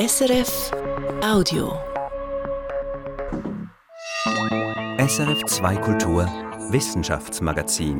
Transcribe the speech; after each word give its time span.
SRF 0.00 0.70
Audio. 1.22 1.78
SRF 4.96 5.44
2 5.44 5.76
Kultur 5.76 6.26
Wissenschaftsmagazin. 6.70 7.98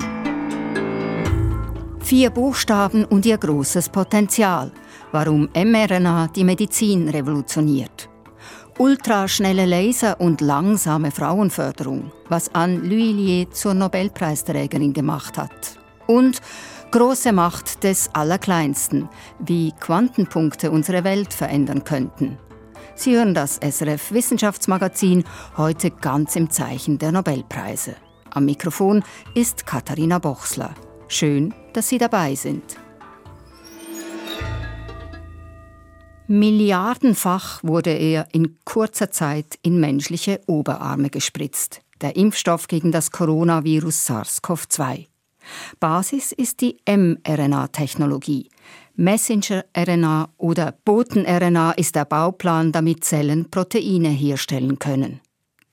Vier 2.01 2.31
Buchstaben 2.31 3.05
und 3.05 3.27
ihr 3.27 3.37
großes 3.37 3.91
Potenzial. 3.91 4.73
Warum 5.13 5.51
mRNA 5.55 6.29
die 6.29 6.45
Medizin 6.45 7.07
revolutioniert. 7.11 8.09
Ultraschnelle 8.79 9.67
Laser 9.67 10.19
und 10.23 10.41
langsame 10.41 11.11
Frauenförderung, 11.11 12.13
was 12.31 12.49
Anne 12.55 12.79
L'Huillier 12.79 13.51
zur 13.51 13.75
Nobelpreisträgerin 13.75 14.95
gemacht 14.95 15.37
hat. 15.37 15.79
Und 16.07 16.41
große 16.91 17.33
Macht 17.33 17.85
des 17.85 18.11
Allerkleinsten, 18.15 19.09
wie 19.39 19.73
Quantenpunkte 19.79 20.71
unsere 20.71 21.05
Welt 21.05 21.33
verändern 21.33 21.85
könnten. 21.85 22.39
Sie 22.95 23.17
hören 23.17 23.33
das 23.33 23.57
SRF 23.57 24.13
Wissenschaftsmagazin 24.13 25.25
heute 25.57 25.91
ganz 25.91 26.37
im 26.37 26.51
Zeichen 26.51 26.99
der 26.99 27.13
Nobelpreise. 27.13 27.95
Am 28.31 28.45
Mikrofon 28.45 29.03
ist 29.35 29.67
Katharina 29.67 30.19
Bochsler. 30.19 30.75
Schön, 31.09 31.55
dass 31.73 31.89
Sie 31.89 31.99
dabei 31.99 32.35
sind. 32.35 32.77
Milliardenfach 36.27 37.65
wurde 37.65 37.91
er 37.91 38.29
in 38.33 38.59
kurzer 38.65 39.11
Zeit 39.11 39.59
in 39.63 39.81
menschliche 39.81 40.41
Oberarme 40.47 41.11
gespritzt. 41.11 41.81
Der 42.01 42.15
Impfstoff 42.17 42.69
gegen 42.69 42.93
das 42.93 43.11
Coronavirus 43.11 44.09
SARS-CoV-2. 44.09 45.10
Basis 45.79 46.33
ist 46.33 46.61
die 46.61 46.79
mRNA-Technologie. 46.87 48.49
Messenger-RNA 48.97 50.29
oder 50.37 50.75
Boten-RNA 50.85 51.73
ist 51.73 51.95
der 51.95 52.05
Bauplan, 52.05 52.73
damit 52.73 53.05
Zellen 53.05 53.51
Proteine 53.51 54.11
herstellen 54.11 54.79
können. 54.79 55.21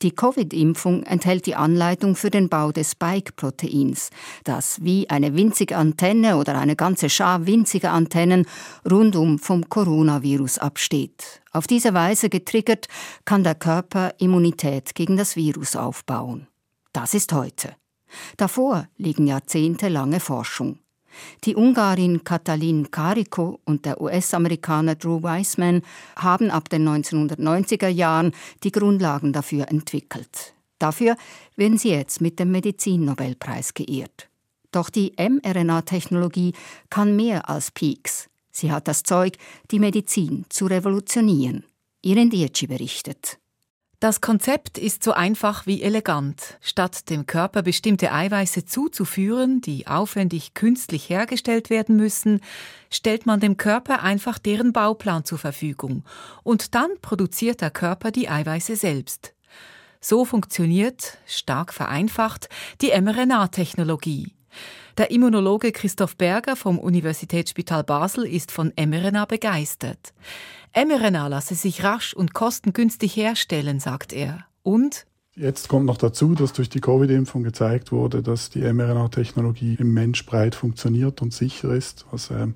Die 0.04 0.12
Covid-Impfung 0.12 1.04
enthält 1.04 1.48
die 1.48 1.56
Anleitung 1.56 2.16
für 2.16 2.30
den 2.30 2.50
Bau 2.50 2.72
des 2.72 2.92
Spike-Proteins, 2.92 4.12
das 4.44 4.78
wie 4.84 5.10
eine 5.10 5.36
winzige 5.36 5.76
Antenne 5.76 6.38
oder 6.38 6.56
eine 6.56 6.76
ganze 6.76 7.10
Schar 7.10 7.48
winziger 7.48 7.92
Antennen 7.92 8.46
rundum 8.90 9.40
vom 9.40 9.68
Coronavirus 9.68 10.60
absteht. 10.60 11.42
Auf 11.52 11.66
diese 11.66 11.96
Weise 11.96 12.30
getriggert 12.30 12.88
kann 13.26 13.44
der 13.44 13.56
Körper 13.56 14.14
Immunität 14.20 14.94
gegen 14.94 15.18
das 15.18 15.36
Virus 15.36 15.76
aufbauen. 15.76 16.46
Das 16.94 17.16
ist 17.16 17.34
heute. 17.34 17.76
Davor 18.38 18.88
liegen 18.98 19.28
jahrzehntelange 19.28 20.20
Forschung. 20.20 20.80
Die 21.44 21.56
Ungarin 21.56 22.24
Katalin 22.24 22.92
Kariko 22.92 23.60
und 23.66 23.86
der 23.86 24.02
US-Amerikaner 24.02 24.96
Drew 24.96 25.24
Weissman 25.24 25.82
haben 26.16 26.52
ab 26.52 26.70
den 26.70 26.88
1990er 26.88 27.88
Jahren 27.88 28.34
die 28.64 28.72
Grundlagen 28.72 29.34
dafür 29.34 29.70
entwickelt. 29.70 30.54
Dafür 30.80 31.16
werden 31.56 31.78
sie 31.78 31.90
jetzt 31.90 32.22
mit 32.22 32.40
dem 32.40 32.52
Medizinnobelpreis 32.52 33.74
geehrt. 33.74 34.30
Doch 34.72 34.90
die 34.90 35.14
mRNA-Technologie 35.18 36.54
kann 36.90 37.16
mehr 37.16 37.50
als 37.50 37.72
Peaks. 37.72 38.30
Sie 38.52 38.72
hat 38.72 38.88
das 38.88 39.04
Zeug, 39.04 39.38
die 39.72 39.80
Medizin 39.80 40.46
zu 40.50 40.66
revolutionieren. 40.66 41.64
Irin 42.02 42.30
Dietschi 42.30 42.68
berichtet. 42.68 43.40
Das 44.00 44.22
Konzept 44.22 44.78
ist 44.78 45.04
so 45.04 45.14
einfach 45.14 45.66
wie 45.66 45.82
elegant. 45.82 46.60
Statt 46.62 47.10
dem 47.10 47.26
Körper 47.26 47.64
bestimmte 47.64 48.12
Eiweiße 48.12 48.64
zuzuführen, 48.64 49.60
die 49.60 49.88
aufwendig 49.88 50.54
künstlich 50.54 51.10
hergestellt 51.10 51.72
werden 51.72 51.96
müssen, 51.96 52.42
stellt 52.92 53.26
man 53.26 53.40
dem 53.40 53.58
Körper 53.58 54.04
einfach 54.04 54.38
deren 54.38 54.72
Bauplan 54.72 55.26
zur 55.26 55.40
Verfügung 55.40 56.04
und 56.44 56.76
dann 56.76 56.92
produziert 57.02 57.62
der 57.62 57.72
Körper 57.72 58.12
die 58.12 58.30
Eiweiße 58.30 58.76
selbst. 58.76 59.34
So 60.00 60.26
funktioniert, 60.26 61.18
stark 61.26 61.74
vereinfacht, 61.74 62.50
die 62.82 62.92
mRNA-Technologie. 63.02 64.32
Der 65.00 65.10
Immunologe 65.10 65.72
Christoph 65.72 66.18
Berger 66.18 66.56
vom 66.56 66.78
Universitätsspital 66.78 67.84
Basel 67.84 68.26
ist 68.26 68.52
von 68.52 68.72
mRNA 68.78 69.26
begeistert 69.26 70.14
mRNA 70.78 71.28
lasse 71.28 71.56
sich 71.56 71.84
rasch 71.84 72.14
und 72.14 72.34
kostengünstig 72.34 73.16
herstellen, 73.16 73.80
sagt 73.80 74.14
er. 74.14 74.46
Und 74.64 75.06
Jetzt 75.36 75.70
kommt 75.70 75.86
noch 75.86 75.98
dazu, 75.98 76.34
dass 76.34 76.54
durch 76.54 76.68
die 76.68 76.82
Covid-Impfung 76.82 77.44
gezeigt 77.44 77.92
wurde, 77.92 78.24
dass 78.24 78.50
die 78.50 78.62
mRNA-Technologie 78.62 79.76
im 79.80 79.94
Mensch 79.94 80.26
breit 80.26 80.56
funktioniert 80.56 81.22
und 81.22 81.32
sicher 81.32 81.70
ist, 81.70 82.08
was 82.10 82.32
ähm, 82.32 82.56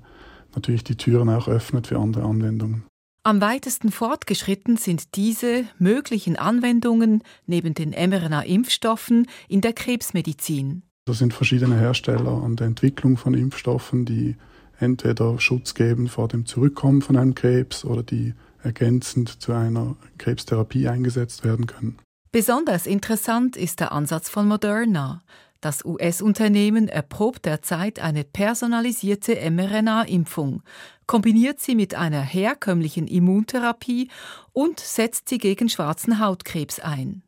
natürlich 0.56 0.82
die 0.82 0.96
Türen 0.96 1.28
auch 1.28 1.46
öffnet 1.46 1.86
für 1.86 1.98
andere 1.98 2.24
Anwendungen. 2.24 2.84
Am 3.22 3.40
weitesten 3.40 3.92
fortgeschritten 3.92 4.76
sind 4.76 5.14
diese 5.14 5.64
möglichen 5.78 6.34
Anwendungen 6.34 7.22
neben 7.46 7.74
den 7.74 7.90
mRNA-Impfstoffen 7.90 9.28
in 9.46 9.60
der 9.60 9.74
Krebsmedizin. 9.74 10.82
Das 11.04 11.18
sind 11.18 11.32
verschiedene 11.32 11.78
Hersteller 11.78 12.42
an 12.42 12.56
der 12.56 12.66
Entwicklung 12.66 13.16
von 13.16 13.34
Impfstoffen, 13.34 14.04
die 14.04 14.36
entweder 14.82 15.38
Schutz 15.38 15.74
geben 15.74 16.08
vor 16.08 16.28
dem 16.28 16.44
Zurückkommen 16.44 17.02
von 17.02 17.16
einem 17.16 17.34
Krebs 17.34 17.84
oder 17.84 18.02
die 18.02 18.34
ergänzend 18.62 19.40
zu 19.40 19.52
einer 19.52 19.96
Krebstherapie 20.18 20.88
eingesetzt 20.88 21.44
werden 21.44 21.66
können. 21.66 21.98
Besonders 22.30 22.86
interessant 22.86 23.56
ist 23.56 23.80
der 23.80 23.92
Ansatz 23.92 24.28
von 24.28 24.48
Moderna. 24.48 25.22
Das 25.60 25.84
US-Unternehmen 25.84 26.88
erprobt 26.88 27.44
derzeit 27.44 28.00
eine 28.00 28.24
personalisierte 28.24 29.38
mRNA-Impfung, 29.48 30.62
kombiniert 31.06 31.60
sie 31.60 31.76
mit 31.76 31.94
einer 31.94 32.20
herkömmlichen 32.20 33.06
Immuntherapie 33.06 34.10
und 34.52 34.80
setzt 34.80 35.28
sie 35.28 35.38
gegen 35.38 35.68
schwarzen 35.68 36.18
Hautkrebs 36.18 36.80
ein. 36.80 37.22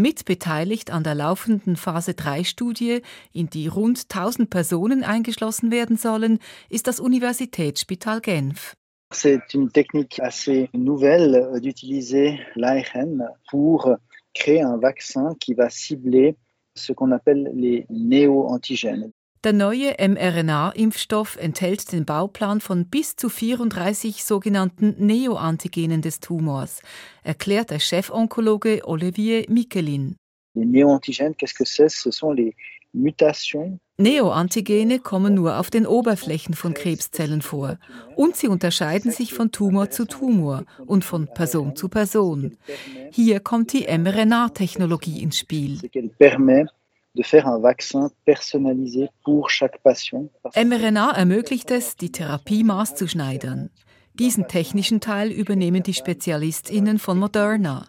Mitbeteiligt 0.00 0.90
an 0.90 1.04
der 1.04 1.14
laufenden 1.14 1.76
Phase 1.76 2.14
3 2.14 2.44
Studie, 2.44 3.02
in 3.32 3.50
die 3.50 3.68
rund 3.68 4.06
1000 4.08 4.48
Personen 4.48 5.04
eingeschlossen 5.04 5.70
werden 5.70 5.96
sollen, 5.96 6.38
ist 6.70 6.86
das 6.86 7.00
Universitätsspital 7.00 8.20
Genf. 8.20 8.74
C'est 9.12 9.54
une 9.54 9.70
technique 9.70 10.20
assez 10.20 10.70
nouvelle 10.72 11.34
euh, 11.34 11.60
d'utiliser 11.60 12.38
l'ARN 12.54 13.28
pour 13.50 13.96
créer 14.34 14.62
un 14.62 14.78
vaccin 14.78 15.34
qui 15.40 15.54
va 15.54 15.68
cibler 15.68 16.36
ce 16.76 16.92
qu'on 16.92 17.10
appelle 17.10 17.50
les 17.52 17.86
néo-antigènes. 17.90 19.10
Der 19.42 19.54
neue 19.54 19.94
mRNA-Impfstoff 19.98 21.38
enthält 21.38 21.92
den 21.92 22.04
Bauplan 22.04 22.60
von 22.60 22.84
bis 22.84 23.16
zu 23.16 23.30
34 23.30 24.22
sogenannten 24.22 24.94
Neoantigenen 24.98 26.02
des 26.02 26.20
Tumors, 26.20 26.82
erklärt 27.22 27.70
der 27.70 27.78
Chefonkologe 27.78 28.82
Olivier 28.84 29.46
Michelin. 29.48 30.16
Les 30.54 30.66
néoantigènes, 30.66 31.34
qu'est-ce 31.36 31.54
que 31.54 31.64
c'est 31.64 31.88
Ce 31.88 32.10
sont 32.10 32.32
les 32.32 32.54
mutations 32.92 33.78
Neoantigene 33.96 34.98
kommen 34.98 35.34
nur 35.34 35.58
auf 35.58 35.70
den 35.70 35.86
Oberflächen 35.86 36.54
von 36.54 36.74
Krebszellen 36.74 37.40
vor 37.40 37.78
und 38.16 38.36
sie 38.36 38.48
unterscheiden 38.48 39.10
sich 39.10 39.32
von 39.32 39.52
Tumor 39.52 39.88
zu 39.90 40.06
Tumor 40.06 40.64
und 40.86 41.04
von 41.04 41.28
Person 41.32 41.76
zu 41.76 41.88
Person. 41.88 42.58
Hier 43.10 43.40
kommt 43.40 43.72
die 43.72 43.86
mRNA-Technologie 43.86 45.22
ins 45.22 45.38
Spiel 45.38 45.80
de 47.14 47.22
faire 47.22 47.46
un 47.46 47.58
vaccin 47.58 48.10
personnalisé 48.24 49.08
pour 49.24 49.50
chaque 49.50 49.78
patient. 49.82 50.30
mRNA 50.56 51.12
ermöglicht 51.12 51.70
es, 51.70 51.96
die 51.96 52.12
Therapie 52.12 52.64
maßzuschneidern. 52.64 53.70
Diesen 54.14 54.48
technischen 54.48 55.00
Teil 55.00 55.30
übernehmen 55.30 55.82
die 55.82 55.94
SpezialistInnen 55.94 56.98
von 56.98 57.18
Moderna. 57.18 57.86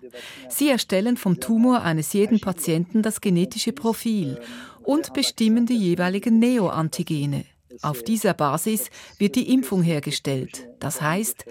Sie 0.50 0.70
erstellen 0.70 1.18
vom 1.18 1.40
Tumor 1.40 1.82
eines 1.82 2.14
jeden 2.14 2.40
Patienten 2.40 3.02
das 3.02 3.22
genetische 3.22 3.74
Profil 3.74 4.40
und 4.84 5.14
bestimmen 5.14 5.66
die 5.66 5.78
jeweiligen 5.78 6.40
Neoantigene. 6.40 7.46
Auf 7.82 8.04
dieser 8.04 8.34
Basis 8.34 8.90
wird 9.18 9.36
die 9.36 9.54
Impfung 9.54 9.82
hergestellt. 9.82 10.68
Das 10.80 11.02
heißt, 11.02 11.46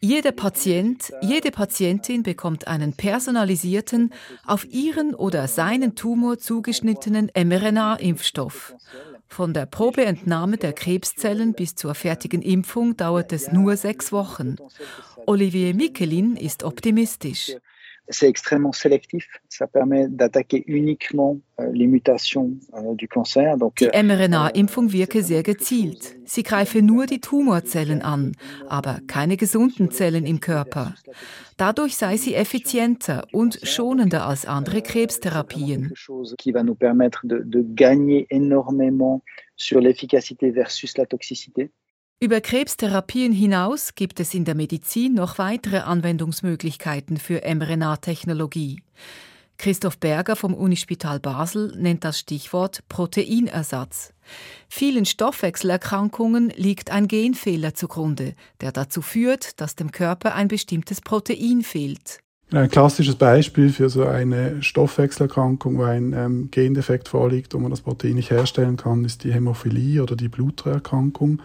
jeder 0.00 0.32
Patient, 0.32 1.12
jede 1.20 1.50
Patientin 1.50 2.22
bekommt 2.22 2.66
einen 2.66 2.94
personalisierten, 2.94 4.12
auf 4.46 4.64
ihren 4.64 5.14
oder 5.14 5.46
seinen 5.46 5.94
Tumor 5.94 6.38
zugeschnittenen 6.38 7.30
mRNA-Impfstoff. 7.34 8.74
Von 9.28 9.52
der 9.52 9.66
Probeentnahme 9.66 10.56
der 10.56 10.72
Krebszellen 10.72 11.52
bis 11.52 11.74
zur 11.74 11.94
fertigen 11.94 12.42
Impfung 12.42 12.96
dauert 12.96 13.32
es 13.32 13.52
nur 13.52 13.76
sechs 13.76 14.10
Wochen. 14.10 14.56
Olivier 15.26 15.74
Michelin 15.74 16.36
ist 16.36 16.64
optimistisch 16.64 17.52
c'est 18.10 18.28
extrêmement 18.28 18.72
sélectif. 18.72 19.28
Ça 19.48 19.66
permet 19.66 20.08
d'attaquer 20.08 20.64
uniquement 20.66 21.38
euh, 21.60 21.70
les 21.72 21.86
mutations 21.86 22.52
euh, 22.74 22.94
du 22.94 23.08
cancer. 23.08 23.56
Donc, 23.56 23.78
die 23.78 23.86
euh, 23.86 24.02
mRNA-Impfung 24.02 24.92
wirke 24.92 25.22
sehr 25.22 25.42
gezielt. 25.42 26.16
Sie 26.24 26.42
greife 26.42 26.82
nur 26.82 27.06
die 27.06 27.20
Tumorzellen 27.20 28.02
an, 28.02 28.32
aber 28.68 29.00
keine 29.06 29.36
gesunden 29.36 29.90
Zellen 29.90 30.26
im 30.26 30.40
Körper. 30.40 30.94
Dadurch 31.56 31.96
sei 31.96 32.16
sie 32.16 32.34
effizienter 32.34 33.26
und 33.32 33.60
schonender 33.62 34.26
als 34.26 34.46
andere 34.46 34.82
Krebstherapien. 34.82 35.92
Qui 36.38 36.52
va 36.52 36.62
nous 36.62 36.74
permettre 36.74 37.26
de, 37.26 37.42
de 37.44 37.62
gagner 37.62 38.26
énormément 38.30 39.22
sur 39.56 39.80
l'efficacité 39.80 40.50
versus 40.52 40.96
la 40.96 41.04
toxicité. 41.04 41.70
Über 42.22 42.42
Krebstherapien 42.42 43.32
hinaus 43.32 43.94
gibt 43.94 44.20
es 44.20 44.34
in 44.34 44.44
der 44.44 44.54
Medizin 44.54 45.14
noch 45.14 45.38
weitere 45.38 45.78
Anwendungsmöglichkeiten 45.78 47.16
für 47.16 47.40
mRNA-Technologie. 47.46 48.82
Christoph 49.56 49.96
Berger 49.96 50.36
vom 50.36 50.52
Unispital 50.52 51.18
Basel 51.18 51.72
nennt 51.78 52.04
das 52.04 52.18
Stichwort 52.18 52.82
Proteinersatz. 52.90 54.12
Vielen 54.68 55.06
Stoffwechselerkrankungen 55.06 56.52
liegt 56.54 56.90
ein 56.90 57.08
Genfehler 57.08 57.72
zugrunde, 57.72 58.34
der 58.60 58.72
dazu 58.72 59.00
führt, 59.00 59.58
dass 59.58 59.74
dem 59.74 59.90
Körper 59.90 60.34
ein 60.34 60.48
bestimmtes 60.48 61.00
Protein 61.00 61.62
fehlt. 61.62 62.18
Ein 62.52 62.68
klassisches 62.68 63.14
Beispiel 63.14 63.70
für 63.70 63.88
so 63.88 64.04
eine 64.04 64.62
Stoffwechselerkrankung, 64.62 65.78
wo 65.78 65.84
ein 65.84 66.12
ähm, 66.12 66.50
Gendefekt 66.50 67.08
vorliegt 67.08 67.54
und 67.54 67.62
man 67.62 67.70
das 67.70 67.80
Protein 67.80 68.16
nicht 68.16 68.30
herstellen 68.30 68.76
kann, 68.76 69.06
ist 69.06 69.24
die 69.24 69.32
Hämophilie 69.32 70.02
oder 70.02 70.16
die 70.16 70.28
Blutererkrankung, 70.28 71.40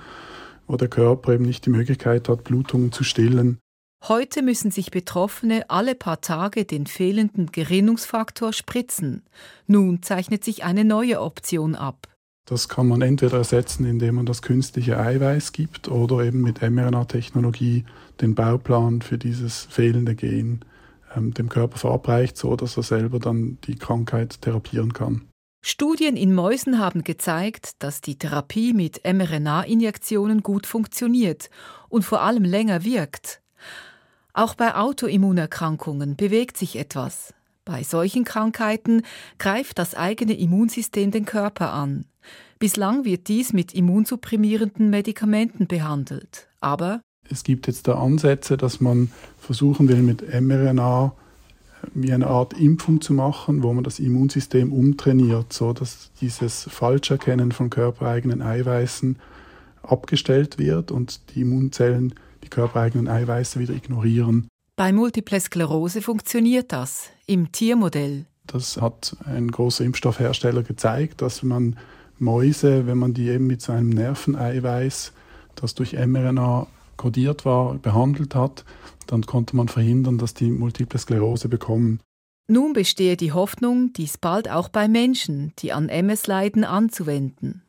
wo 0.67 0.77
der 0.77 0.87
Körper 0.87 1.33
eben 1.33 1.45
nicht 1.45 1.65
die 1.65 1.69
Möglichkeit 1.69 2.29
hat, 2.29 2.43
Blutungen 2.43 2.91
zu 2.91 3.03
stillen. 3.03 3.59
Heute 4.07 4.43
müssen 4.43 4.69
sich 4.69 4.91
Betroffene 4.91 5.69
alle 5.69 5.95
paar 5.95 6.21
Tage 6.21 6.65
den 6.65 6.85
fehlenden 6.85 7.51
Gerinnungsfaktor 7.51 8.53
spritzen. 8.53 9.23
Nun 9.65 10.03
zeichnet 10.03 10.43
sich 10.43 10.63
eine 10.63 10.85
neue 10.85 11.21
Option 11.21 11.75
ab. 11.75 12.07
Das 12.47 12.69
kann 12.69 12.87
man 12.87 13.01
entweder 13.01 13.37
ersetzen, 13.37 13.85
indem 13.85 14.15
man 14.15 14.27
das 14.27 14.43
künstliche 14.43 14.99
Eiweiß 14.99 15.51
gibt 15.51 15.87
oder 15.87 16.23
eben 16.23 16.41
mit 16.41 16.61
mRNA-Technologie 16.61 17.85
den 18.21 18.35
Bauplan 18.35 19.01
für 19.01 19.17
dieses 19.17 19.65
fehlende 19.65 20.13
Gen 20.13 20.63
ähm, 21.15 21.33
dem 21.33 21.49
Körper 21.49 21.77
verabreicht, 21.77 22.37
so 22.37 22.55
dass 22.55 22.77
er 22.77 22.83
selber 22.83 23.17
dann 23.17 23.57
die 23.65 23.75
Krankheit 23.75 24.41
therapieren 24.41 24.93
kann. 24.93 25.23
Studien 25.67 26.15
in 26.15 26.35
Mäusen 26.35 26.77
haben 26.77 27.03
gezeigt, 27.03 27.81
dass 27.81 27.99
die 27.99 28.19
Therapie 28.19 28.71
mit 28.71 29.01
mRNA-Injektionen 29.03 30.43
gut 30.43 30.67
funktioniert 30.67 31.49
und 31.89 32.03
vor 32.05 32.21
allem 32.21 32.43
länger 32.43 32.83
wirkt. 32.85 33.41
Auch 34.33 34.53
bei 34.53 34.75
Autoimmunerkrankungen 34.75 36.15
bewegt 36.15 36.57
sich 36.57 36.75
etwas. 36.75 37.33
Bei 37.65 37.81
solchen 37.81 38.25
Krankheiten 38.25 39.01
greift 39.39 39.79
das 39.79 39.95
eigene 39.95 40.37
Immunsystem 40.37 41.09
den 41.09 41.25
Körper 41.25 41.73
an. 41.73 42.05
Bislang 42.59 43.03
wird 43.03 43.27
dies 43.27 43.51
mit 43.51 43.73
immunsupprimierenden 43.73 44.91
Medikamenten 44.91 45.65
behandelt. 45.65 46.47
Aber 46.61 47.01
es 47.27 47.43
gibt 47.43 47.65
jetzt 47.65 47.87
da 47.87 47.95
Ansätze, 47.95 48.55
dass 48.55 48.81
man 48.81 49.11
versuchen 49.39 49.87
will, 49.87 50.03
mit 50.03 50.21
mRNA 50.31 51.15
wie 51.93 52.11
eine 52.13 52.27
Art 52.27 52.53
Impfung 52.53 53.01
zu 53.01 53.13
machen, 53.13 53.63
wo 53.63 53.73
man 53.73 53.83
das 53.83 53.99
Immunsystem 53.99 54.71
umtrainiert, 54.71 55.53
so 55.53 55.73
dass 55.73 56.11
dieses 56.21 56.63
Falscherkennen 56.63 57.51
von 57.51 57.69
körpereigenen 57.69 58.41
Eiweißen 58.41 59.17
abgestellt 59.83 60.57
wird 60.57 60.91
und 60.91 61.21
die 61.35 61.41
Immunzellen 61.41 62.15
die 62.43 62.49
körpereigenen 62.49 63.07
Eiweiße 63.07 63.59
wieder 63.59 63.73
ignorieren. 63.73 64.47
Bei 64.75 64.91
Multiple 64.91 65.39
Sklerose 65.39 66.01
funktioniert 66.01 66.71
das 66.71 67.09
im 67.25 67.51
Tiermodell. 67.51 68.25
Das 68.45 68.79
hat 68.81 69.15
ein 69.25 69.49
großer 69.49 69.83
Impfstoffhersteller 69.85 70.63
gezeigt, 70.63 71.21
dass 71.21 71.43
man 71.43 71.77
Mäuse, 72.19 72.85
wenn 72.85 72.97
man 72.97 73.13
die 73.13 73.29
eben 73.29 73.47
mit 73.47 73.61
so 73.61 73.71
einem 73.71 73.89
Nerveneiweiß, 73.89 75.13
das 75.55 75.75
durch 75.75 75.93
mRNA 75.93 76.67
kodiert 76.97 77.45
war, 77.45 77.75
behandelt 77.75 78.35
hat, 78.35 78.65
dann 79.07 79.25
konnte 79.25 79.55
man 79.55 79.67
verhindern, 79.67 80.17
dass 80.17 80.33
die 80.33 80.49
Multiple 80.49 80.99
Sklerose 80.99 81.49
bekommen. 81.49 81.99
Nun 82.47 82.73
bestehe 82.73 83.17
die 83.17 83.31
Hoffnung, 83.31 83.93
dies 83.93 84.17
bald 84.17 84.49
auch 84.49 84.69
bei 84.69 84.87
Menschen, 84.87 85.53
die 85.59 85.73
an 85.73 85.89
MS 85.89 86.27
leiden, 86.27 86.63
anzuwenden. 86.63 87.63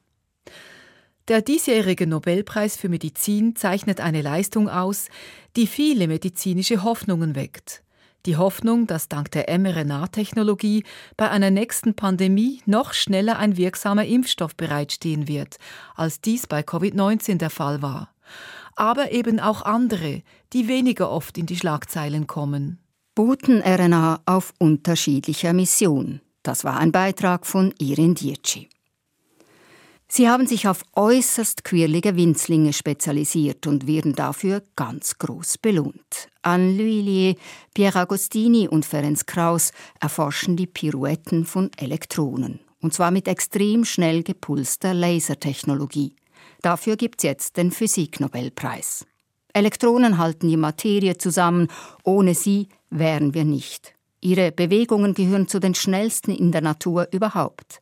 Der 1.28 1.43
diesjährige 1.43 2.06
Nobelpreis 2.06 2.76
für 2.76 2.88
Medizin 2.88 3.56
zeichnet 3.56 4.00
eine 4.00 4.23
Leistung 4.23 4.69
aus, 4.69 5.08
die 5.56 5.67
viele 5.67 6.06
medizinische 6.06 6.84
Hoffnungen 6.84 7.34
weckt. 7.34 7.82
Die 8.26 8.37
Hoffnung, 8.37 8.87
dass 8.87 9.08
dank 9.08 9.31
der 9.31 9.56
mRNA-Technologie 9.58 10.84
bei 11.17 11.31
einer 11.31 11.50
nächsten 11.50 11.94
Pandemie 11.94 12.61
noch 12.67 12.93
schneller 12.93 13.38
ein 13.38 13.56
wirksamer 13.56 14.05
Impfstoff 14.05 14.56
bereitstehen 14.56 15.26
wird, 15.26 15.56
als 15.94 16.20
dies 16.20 16.46
bei 16.46 16.61
Covid-19 16.61 17.38
der 17.38 17.50
Fall 17.50 17.82
war. 17.82 18.12
Aber 18.76 19.11
eben 19.11 19.40
auch 19.40 19.62
andere, 19.62 20.23
die 20.52 20.69
weniger 20.69 21.11
oft 21.11 21.37
in 21.38 21.46
die 21.46 21.56
Schlagzeilen 21.56 22.26
kommen. 22.26 22.78
Boten-RNA 23.14 24.20
auf 24.26 24.52
unterschiedlicher 24.58 25.55
Mission. 25.55 26.20
Das 26.43 26.62
war 26.64 26.76
ein 26.76 26.93
Beitrag 26.93 27.46
von 27.46 27.75
Irin 27.78 28.14
Dietschi. 28.14 28.69
Sie 30.08 30.28
haben 30.28 30.46
sich 30.46 30.69
auf 30.69 30.84
äußerst 30.94 31.64
quirlige 31.64 32.14
Winzlinge 32.14 32.73
spezialisiert 32.73 33.67
und 33.67 33.88
werden 33.88 34.14
dafür 34.14 34.62
ganz 34.76 35.19
groß 35.19 35.58
belohnt. 35.58 36.28
Anne 36.43 36.73
L'Huillier, 36.73 37.37
Pierre 37.75 38.00
Agostini 38.00 38.69
und 38.69 38.84
Ferenc 38.87 39.26
Kraus 39.26 39.73
erforschen 39.99 40.56
die 40.56 40.69
Pirouetten 40.69 41.44
von 41.44 41.70
Elektronen. 41.76 42.61
Und 42.81 42.94
zwar 42.94 43.11
mit 43.11 43.26
extrem 43.26 43.84
schnell 43.84 44.23
gepulster 44.23 44.94
Lasertechnologie. 44.94 46.14
Dafür 46.62 46.97
gibt's 46.97 47.25
jetzt 47.25 47.56
den 47.56 47.70
Physiknobelpreis. 47.70 49.06
Elektronen 49.53 50.19
halten 50.19 50.49
die 50.49 50.56
Materie 50.56 51.17
zusammen, 51.17 51.69
ohne 52.05 52.35
sie 52.35 52.69
wären 52.91 53.35
wir 53.35 53.44
nicht. 53.44 53.94
Ihre 54.20 54.53
Bewegungen 54.53 55.14
gehören 55.14 55.49
zu 55.49 55.61
den 55.61 55.75
schnellsten 55.75 56.31
in 56.32 56.53
der 56.53 56.61
Natur 56.61 57.08
überhaupt. 57.12 57.81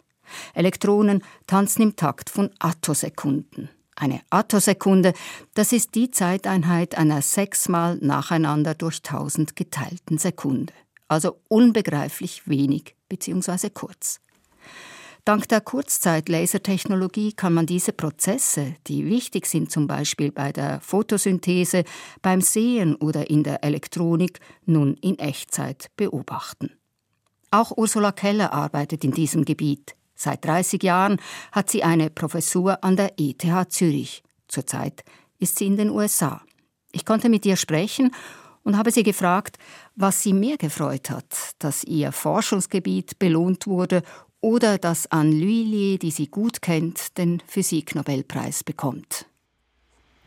Elektronen 0.55 1.23
tanzen 1.47 1.82
im 1.82 1.97
Takt 1.97 2.31
von 2.31 2.50
Attosekunden. 2.59 3.71
Eine 3.97 4.21
Attosekunde, 4.31 5.15
das 5.55 5.73
ist 5.73 5.94
die 5.94 6.11
Zeiteinheit 6.11 6.97
einer 6.97 7.23
sechsmal 7.23 7.97
nacheinander 8.00 8.75
durch 8.75 9.03
tausend 9.03 9.55
geteilten 9.55 10.19
Sekunde. 10.19 10.73
Also 11.06 11.38
unbegreiflich 11.49 12.49
wenig 12.49 12.97
bzw. 13.09 13.70
kurz. 13.70 14.20
Dank 15.25 15.49
der 15.49 15.62
Kurzzeit-Lasertechnologie 15.62 17.32
kann 17.32 17.55
man 17.55 17.65
diese 17.65 17.94
Prozesse, 17.94 18.76
die 18.87 19.06
wichtig 19.06 19.47
sind 19.47 19.71
zum 19.71 19.87
Beispiel 19.87 20.31
bei 20.31 20.53
der 20.53 20.82
Photosynthese, 20.82 21.85
beim 22.21 22.43
Sehen 22.43 22.94
oder 22.94 23.31
in 23.31 23.43
der 23.43 23.65
Elektronik, 23.65 24.41
nun 24.67 24.99
in 25.00 25.19
Echtzeit 25.19 25.91
beobachten. 25.97 26.73
Auch 27.50 27.75
Ursula 27.75 28.12
Keller 28.12 28.53
arbeitet 28.53 29.03
in 29.03 29.12
diesem 29.12 29.47
Gebiet. 29.47 29.97
Seit 30.15 30.44
30 30.44 30.82
Jahren 30.82 31.19
hat 31.53 31.70
sie 31.70 31.82
eine 31.82 32.11
Professur 32.11 32.85
an 32.85 32.97
der 32.97 33.15
ETH 33.19 33.47
Zürich. 33.70 34.23
Zurzeit 34.49 35.05
ist 35.38 35.59
sie 35.59 35.67
in 35.67 35.79
den 35.79 35.88
USA. 35.88 36.43
Ich 36.93 37.06
konnte 37.06 37.31
mit 37.31 37.47
ihr 37.47 37.56
sprechen 37.56 38.15
und 38.62 38.77
habe 38.77 38.91
sie 38.91 39.03
gefragt, 39.03 39.56
was 39.94 40.22
sie 40.22 40.34
mehr 40.34 40.58
gefreut 40.58 41.08
hat, 41.08 41.55
dass 41.60 41.82
ihr 41.82 42.13
Forschungsgebiet 42.13 43.19
belohnt 43.19 43.67
wurde 43.67 44.03
oder 44.44 44.77
dass 44.77 45.10
Anne 45.10 45.31
Lhuillier, 45.31 45.98
die 45.98 46.10
sie 46.10 46.27
gut 46.27 46.60
kennt, 46.60 47.17
den 47.17 47.41
Physiknobelpreis 47.46 48.63
bekommt. 48.63 49.24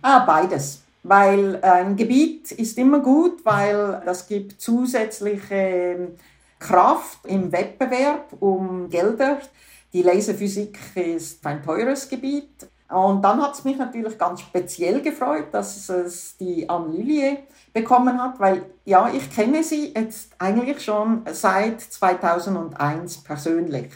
Ah, 0.02 0.26
beides. 0.26 0.82
Weil 1.04 1.62
ein 1.62 1.96
Gebiet 1.96 2.52
ist 2.52 2.80
immer 2.80 3.00
gut, 3.00 3.46
weil 3.46 4.02
das 4.06 4.28
gibt 4.28 4.60
zusätzliche 4.60 6.10
Kraft 6.58 7.20
im 7.28 7.52
Wettbewerb 7.52 8.34
um 8.40 8.90
Gelder 8.90 9.40
die 9.94 10.02
Laserphysik 10.02 10.78
ist 10.96 11.46
ein 11.46 11.64
teures 11.64 12.10
Gebiet. 12.10 12.68
Und 12.90 13.22
dann 13.22 13.42
hat 13.42 13.54
es 13.54 13.64
mich 13.64 13.78
natürlich 13.78 14.18
ganz 14.18 14.42
speziell 14.42 15.02
gefreut, 15.02 15.48
dass 15.52 15.90
es 15.90 16.38
die 16.38 16.70
Anne 16.70 17.40
bekommen 17.74 18.22
hat, 18.22 18.40
weil 18.40 18.64
ja, 18.86 19.10
ich 19.14 19.30
kenne 19.30 19.64
sie 19.64 19.94
jetzt 19.94 20.34
eigentlich 20.40 20.84
schon 20.84 21.24
seit 21.32 21.82
2001 21.82 23.24
persönlich. 23.24 23.92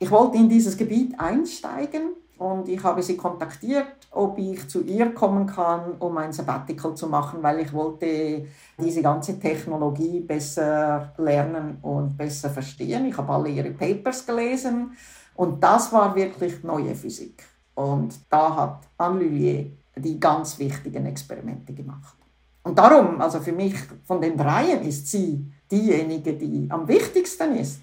Ich 0.00 0.10
wollte 0.10 0.36
in 0.36 0.48
dieses 0.48 0.76
Gebiet 0.76 1.18
einsteigen 1.18 2.10
und 2.38 2.68
ich 2.68 2.82
habe 2.84 3.02
sie 3.02 3.16
kontaktiert, 3.16 3.86
ob 4.12 4.38
ich 4.38 4.68
zu 4.68 4.82
ihr 4.82 5.12
kommen 5.12 5.46
kann, 5.46 5.96
um 5.98 6.16
ein 6.18 6.32
Sabbatical 6.32 6.94
zu 6.94 7.08
machen, 7.08 7.42
weil 7.42 7.58
ich 7.60 7.72
wollte 7.72 8.46
diese 8.78 9.02
ganze 9.02 9.40
Technologie 9.40 10.20
besser 10.20 11.12
lernen 11.18 11.78
und 11.82 12.16
besser 12.16 12.48
verstehen. 12.48 13.06
Ich 13.06 13.16
habe 13.16 13.32
alle 13.32 13.48
ihre 13.48 13.70
Papers 13.72 14.24
gelesen 14.24 14.92
und 15.34 15.62
das 15.62 15.92
war 15.92 16.14
wirklich 16.14 16.62
neue 16.62 16.94
Physik. 16.94 17.42
Und 17.74 18.20
da 18.30 18.54
hat 18.54 18.88
Anne 18.98 19.24
Lullier 19.24 19.66
die 19.96 20.20
ganz 20.20 20.60
wichtigen 20.60 21.06
Experimente 21.06 21.72
gemacht. 21.72 22.16
Und 22.62 22.78
darum, 22.78 23.20
also 23.20 23.40
für 23.40 23.52
mich 23.52 23.74
von 24.04 24.20
den 24.20 24.36
dreien 24.36 24.82
ist 24.82 25.08
sie 25.08 25.44
diejenige, 25.70 26.34
die 26.34 26.68
am 26.70 26.86
wichtigsten 26.86 27.56
ist. 27.56 27.80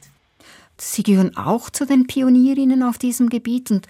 Sie 0.77 1.03
gehören 1.03 1.35
auch 1.37 1.69
zu 1.69 1.85
den 1.85 2.07
Pionierinnen 2.07 2.83
auf 2.83 2.97
diesem 2.97 3.29
Gebiet 3.29 3.71
und 3.71 3.87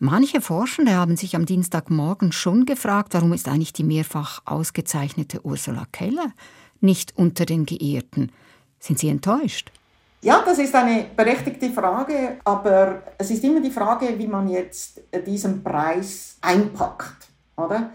Manche 0.00 0.40
Forschende 0.40 0.94
haben 0.94 1.16
sich 1.16 1.34
am 1.34 1.44
Dienstagmorgen 1.44 2.30
schon 2.30 2.66
gefragt, 2.66 3.14
warum 3.14 3.32
ist 3.32 3.48
eigentlich 3.48 3.72
die 3.72 3.82
mehrfach 3.82 4.42
ausgezeichnete 4.44 5.44
Ursula 5.44 5.86
Keller 5.90 6.32
nicht 6.80 7.16
unter 7.16 7.44
den 7.44 7.66
Geehrten. 7.66 8.30
Sind 8.78 9.00
Sie 9.00 9.08
enttäuscht? 9.08 9.72
Ja, 10.20 10.42
das 10.44 10.58
ist 10.58 10.74
eine 10.74 11.06
berechtigte 11.16 11.70
Frage, 11.70 12.38
aber 12.44 13.02
es 13.18 13.30
ist 13.30 13.42
immer 13.42 13.60
die 13.60 13.72
Frage, 13.72 14.16
wie 14.16 14.28
man 14.28 14.48
jetzt 14.48 15.00
diesen 15.26 15.64
Preis 15.64 16.36
einpackt. 16.40 17.28
oder? 17.56 17.90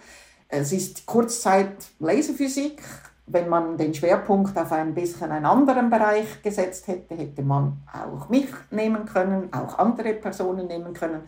Es 0.50 0.72
ist 0.72 1.06
Kurzzeit 1.06 1.86
Laserphysik. 2.00 2.82
Wenn 3.34 3.50
man 3.50 3.78
den 3.78 3.96
Schwerpunkt 3.96 4.56
auf 4.60 4.72
ein 4.72 4.94
bisschen 4.94 5.32
einen 5.32 5.48
anderen 5.48 5.90
Bereich 5.90 6.44
gesetzt 6.44 6.88
hätte, 6.88 7.16
hätte 7.16 7.42
man 7.42 7.80
auch 7.92 8.30
mich 8.30 8.48
nehmen 8.70 9.06
können, 9.06 9.52
auch 9.52 9.80
andere 9.80 10.14
Personen 10.14 10.68
nehmen 10.68 10.94
können. 10.94 11.22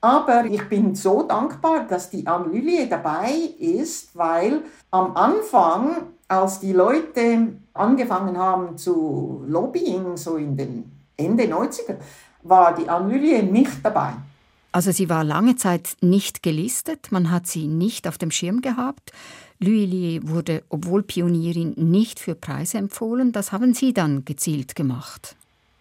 Aber 0.00 0.44
ich 0.46 0.68
bin 0.68 0.96
so 0.96 1.22
dankbar, 1.22 1.86
dass 1.88 2.10
die 2.10 2.26
Anne 2.26 2.88
dabei 2.88 3.30
ist, 3.58 4.16
weil 4.16 4.62
am 4.90 5.16
Anfang, 5.16 6.08
als 6.26 6.58
die 6.58 6.72
Leute 6.72 7.52
angefangen 7.72 8.36
haben 8.36 8.76
zu 8.76 9.44
lobbying, 9.46 10.16
so 10.16 10.36
in 10.36 10.56
den 10.56 10.90
Ende 11.16 11.44
90er, 11.44 11.98
war 12.42 12.74
die 12.74 12.88
Anne 12.88 13.16
nicht 13.44 13.84
dabei. 13.84 14.14
Also 14.72 14.90
sie 14.90 15.08
war 15.08 15.22
lange 15.22 15.54
Zeit 15.54 15.96
nicht 16.00 16.42
gelistet, 16.42 17.12
man 17.12 17.30
hat 17.30 17.46
sie 17.46 17.68
nicht 17.68 18.08
auf 18.08 18.18
dem 18.18 18.32
Schirm 18.32 18.60
gehabt. 18.60 19.12
Lullier 19.60 20.20
wurde, 20.28 20.62
obwohl 20.68 21.02
Pionierin, 21.02 21.74
nicht 21.76 22.20
für 22.20 22.34
Preise 22.34 22.78
empfohlen. 22.78 23.32
Das 23.32 23.52
haben 23.52 23.74
Sie 23.74 23.92
dann 23.92 24.24
gezielt 24.24 24.76
gemacht. 24.76 25.36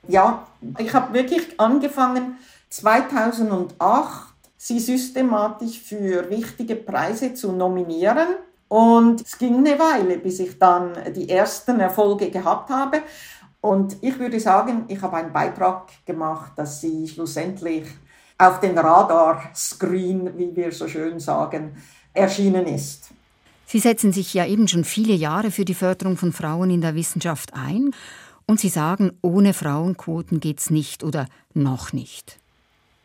Ja, 0.08 0.48
ich 0.78 0.94
habe 0.94 1.14
wirklich 1.14 1.60
angefangen, 1.60 2.38
2008 2.70 4.34
sie 4.58 4.80
systematisch 4.80 5.80
für 5.80 6.30
wichtige 6.30 6.76
Preise 6.76 7.34
zu 7.34 7.52
nominieren. 7.52 8.28
Und 8.68 9.22
es 9.22 9.38
ging 9.38 9.58
eine 9.58 9.80
Weile, 9.80 10.18
bis 10.18 10.40
ich 10.40 10.60
dann 10.60 10.92
die 11.16 11.30
ersten 11.30 11.80
Erfolge 11.80 12.30
gehabt 12.30 12.70
habe. 12.70 13.02
Und 13.62 13.98
ich 14.02 14.20
würde 14.20 14.40
sagen, 14.40 14.86
ich 14.88 15.02
habe 15.02 15.18
einen 15.18 15.32
Beitrag 15.32 15.90
gemacht, 16.06 16.54
dass 16.58 16.82
sie 16.82 17.08
schlussendlich 17.08 17.86
auf 18.38 18.60
den 18.60 18.78
Radarscreen, 18.78 20.38
wie 20.38 20.56
wir 20.56 20.72
so 20.72 20.88
schön 20.88 21.20
sagen, 21.20 21.78
erschienen 22.14 22.66
ist. 22.68 23.10
Sie 23.70 23.80
setzen 23.80 24.14
sich 24.14 24.34
ja 24.34 24.46
eben 24.46 24.70
schon 24.70 24.86
viele 24.86 25.14
Jahre 25.14 25.52
für 25.52 25.66
die 25.66 25.74
Förderung 25.74 26.16
von 26.16 26.32
Frauen 26.32 26.70
in 26.70 26.80
der 26.80 26.96
Wissenschaft 26.96 27.54
ein. 27.54 27.92
Und 28.46 28.62
Sie 28.62 28.70
sagen, 28.70 29.12
ohne 29.22 29.54
Frauenquoten 29.54 30.40
geht 30.40 30.60
es 30.60 30.70
nicht 30.70 31.04
oder 31.04 31.28
noch 31.54 31.92
nicht. 31.92 32.40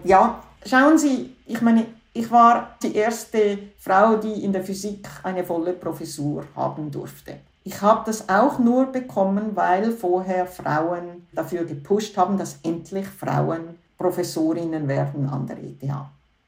Ja, 0.04 0.40
schauen 0.64 0.98
Sie, 0.98 1.30
ich 1.46 1.60
meine, 1.62 1.86
ich 2.14 2.30
war 2.30 2.76
die 2.80 2.94
erste 2.94 3.58
Frau, 3.76 4.16
die 4.16 4.44
in 4.44 4.52
der 4.52 4.62
Physik 4.62 5.08
eine 5.24 5.42
volle 5.42 5.72
Professur 5.72 6.44
haben 6.54 6.92
durfte. 6.92 7.40
Ich 7.64 7.82
habe 7.82 8.02
das 8.06 8.28
auch 8.28 8.60
nur 8.60 8.86
bekommen, 8.86 9.56
weil 9.56 9.90
vorher 9.90 10.46
Frauen 10.46 11.26
dafür 11.32 11.64
gepusht 11.64 12.16
haben, 12.16 12.38
dass 12.38 12.60
endlich 12.62 13.06
Frauen 13.06 13.76
Professorinnen 13.98 14.86
werden 14.86 15.28
an 15.28 15.46
der 15.48 15.58
ETH. 15.58 15.92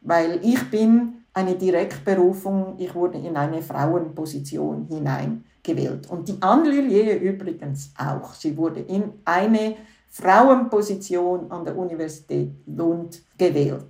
Weil 0.02 0.38
ich 0.44 0.70
bin 0.70 1.23
eine 1.34 1.56
Direktberufung, 1.56 2.76
ich 2.78 2.94
wurde 2.94 3.18
in 3.18 3.36
eine 3.36 3.60
Frauenposition 3.60 4.86
hineingewählt. 4.86 6.08
Und 6.08 6.28
die 6.28 6.36
Anne 6.40 6.70
Lullier 6.70 7.20
übrigens 7.20 7.92
auch. 7.98 8.34
Sie 8.34 8.56
wurde 8.56 8.80
in 8.80 9.12
eine 9.24 9.76
Frauenposition 10.10 11.50
an 11.50 11.64
der 11.64 11.76
Universität 11.76 12.52
Lund 12.66 13.20
gewählt. 13.36 13.84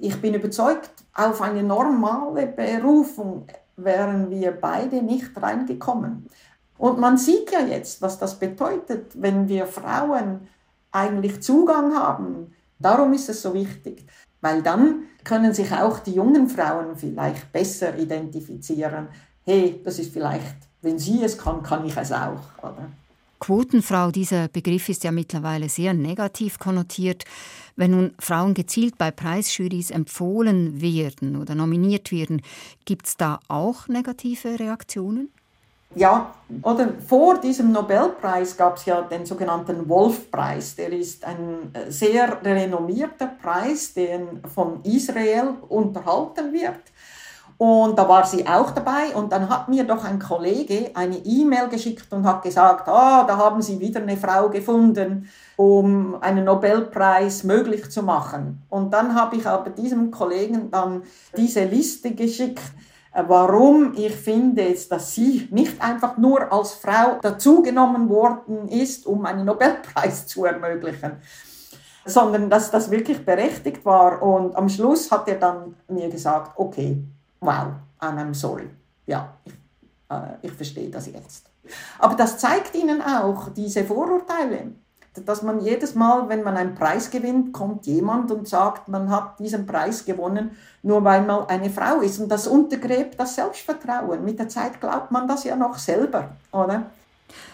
Ich 0.00 0.18
bin 0.20 0.32
überzeugt, 0.32 0.90
auf 1.12 1.42
eine 1.42 1.62
normale 1.62 2.46
Berufung 2.46 3.46
wären 3.76 4.30
wir 4.30 4.52
beide 4.52 5.02
nicht 5.02 5.30
reingekommen. 5.40 6.26
Und 6.78 6.98
man 6.98 7.18
sieht 7.18 7.52
ja 7.52 7.60
jetzt, 7.60 8.00
was 8.00 8.18
das 8.18 8.38
bedeutet, 8.38 9.12
wenn 9.20 9.48
wir 9.48 9.66
Frauen 9.66 10.48
eigentlich 10.90 11.42
Zugang 11.42 11.94
haben. 11.94 12.54
Darum 12.78 13.12
ist 13.12 13.28
es 13.28 13.42
so 13.42 13.52
wichtig, 13.52 14.06
weil 14.40 14.62
dann 14.62 15.04
können 15.24 15.52
sich 15.52 15.72
auch 15.72 15.98
die 16.00 16.14
jungen 16.14 16.48
Frauen 16.48 16.96
vielleicht 16.96 17.52
besser 17.52 17.98
identifizieren. 17.98 19.08
Hey, 19.44 19.80
das 19.84 19.98
ist 19.98 20.12
vielleicht, 20.12 20.56
wenn 20.82 20.98
sie 20.98 21.22
es 21.22 21.36
kann, 21.36 21.62
kann 21.62 21.84
ich 21.84 21.96
es 21.96 22.12
auch. 22.12 22.40
Oder? 22.62 22.90
Quotenfrau, 23.40 24.10
dieser 24.10 24.48
Begriff 24.48 24.88
ist 24.90 25.02
ja 25.02 25.12
mittlerweile 25.12 25.68
sehr 25.68 25.94
negativ 25.94 26.58
konnotiert. 26.58 27.24
Wenn 27.74 27.92
nun 27.92 28.12
Frauen 28.18 28.52
gezielt 28.52 28.98
bei 28.98 29.10
Preisjurys 29.10 29.90
empfohlen 29.90 30.82
werden 30.82 31.36
oder 31.36 31.54
nominiert 31.54 32.12
werden, 32.12 32.42
gibt 32.84 33.06
es 33.06 33.16
da 33.16 33.40
auch 33.48 33.88
negative 33.88 34.58
Reaktionen? 34.58 35.30
Ja, 35.96 36.34
oder 36.62 36.88
vor 37.04 37.40
diesem 37.40 37.72
Nobelpreis 37.72 38.56
gab 38.56 38.76
es 38.76 38.84
ja 38.84 39.02
den 39.02 39.26
sogenannten 39.26 39.88
Wolf-Preis. 39.88 40.76
Der 40.76 40.92
ist 40.92 41.24
ein 41.24 41.72
äh, 41.72 41.90
sehr 41.90 42.44
renommierter 42.44 43.26
Preis, 43.42 43.92
der 43.94 44.20
von 44.54 44.84
Israel 44.84 45.54
unterhalten 45.68 46.52
wird. 46.52 46.80
Und 47.58 47.98
da 47.98 48.08
war 48.08 48.24
sie 48.24 48.46
auch 48.46 48.70
dabei 48.70 49.14
und 49.14 49.32
dann 49.32 49.50
hat 49.50 49.68
mir 49.68 49.84
doch 49.84 50.02
ein 50.02 50.18
Kollege 50.18 50.92
eine 50.94 51.18
E-Mail 51.18 51.68
geschickt 51.68 52.10
und 52.10 52.24
hat 52.24 52.42
gesagt, 52.42 52.88
ah, 52.88 53.24
da 53.24 53.36
haben 53.36 53.60
sie 53.60 53.78
wieder 53.78 54.00
eine 54.00 54.16
Frau 54.16 54.48
gefunden, 54.48 55.28
um 55.56 56.16
einen 56.22 56.46
Nobelpreis 56.46 57.44
möglich 57.44 57.90
zu 57.90 58.02
machen. 58.02 58.62
Und 58.70 58.94
dann 58.94 59.14
habe 59.14 59.36
ich 59.36 59.46
aber 59.46 59.68
diesem 59.68 60.10
Kollegen 60.10 60.70
dann 60.70 61.02
diese 61.36 61.64
Liste 61.64 62.14
geschickt, 62.14 62.62
warum 63.12 63.94
ich 63.94 64.14
finde, 64.14 64.74
dass 64.88 65.14
sie 65.14 65.48
nicht 65.50 65.80
einfach 65.82 66.16
nur 66.16 66.52
als 66.52 66.74
Frau 66.74 67.18
dazugenommen 67.20 68.08
worden 68.08 68.68
ist, 68.68 69.06
um 69.06 69.26
einen 69.26 69.44
Nobelpreis 69.44 70.26
zu 70.26 70.44
ermöglichen, 70.44 71.12
sondern 72.04 72.48
dass 72.48 72.70
das 72.70 72.90
wirklich 72.90 73.24
berechtigt 73.24 73.84
war. 73.84 74.22
Und 74.22 74.54
am 74.56 74.68
Schluss 74.68 75.10
hat 75.10 75.28
er 75.28 75.36
dann 75.36 75.76
mir 75.88 76.08
gesagt, 76.08 76.52
okay, 76.56 77.02
wow, 77.40 77.66
and 77.98 78.18
I'm 78.18 78.34
sorry. 78.34 78.70
Ja, 79.06 79.34
ich, 79.44 79.54
äh, 80.10 80.36
ich 80.42 80.52
verstehe 80.52 80.90
das 80.90 81.06
jetzt. 81.06 81.46
Aber 81.98 82.14
das 82.14 82.38
zeigt 82.38 82.74
Ihnen 82.74 83.02
auch 83.02 83.50
diese 83.50 83.84
Vorurteile, 83.84 84.72
dass 85.14 85.42
man 85.42 85.60
jedes 85.60 85.94
Mal, 85.94 86.28
wenn 86.28 86.42
man 86.42 86.56
einen 86.56 86.74
Preis 86.74 87.10
gewinnt, 87.10 87.52
kommt 87.52 87.86
jemand 87.86 88.30
und 88.30 88.46
sagt, 88.46 88.88
man 88.88 89.10
hat 89.10 89.38
diesen 89.40 89.66
Preis 89.66 90.04
gewonnen, 90.04 90.52
nur 90.82 91.02
weil 91.02 91.22
man 91.22 91.46
eine 91.48 91.70
Frau 91.70 92.00
ist. 92.00 92.20
Und 92.20 92.28
das 92.28 92.46
untergräbt 92.46 93.18
das 93.18 93.34
Selbstvertrauen. 93.34 94.24
Mit 94.24 94.38
der 94.38 94.48
Zeit 94.48 94.80
glaubt 94.80 95.10
man 95.10 95.26
das 95.26 95.44
ja 95.44 95.56
noch 95.56 95.78
selber, 95.78 96.30
oder? 96.52 96.86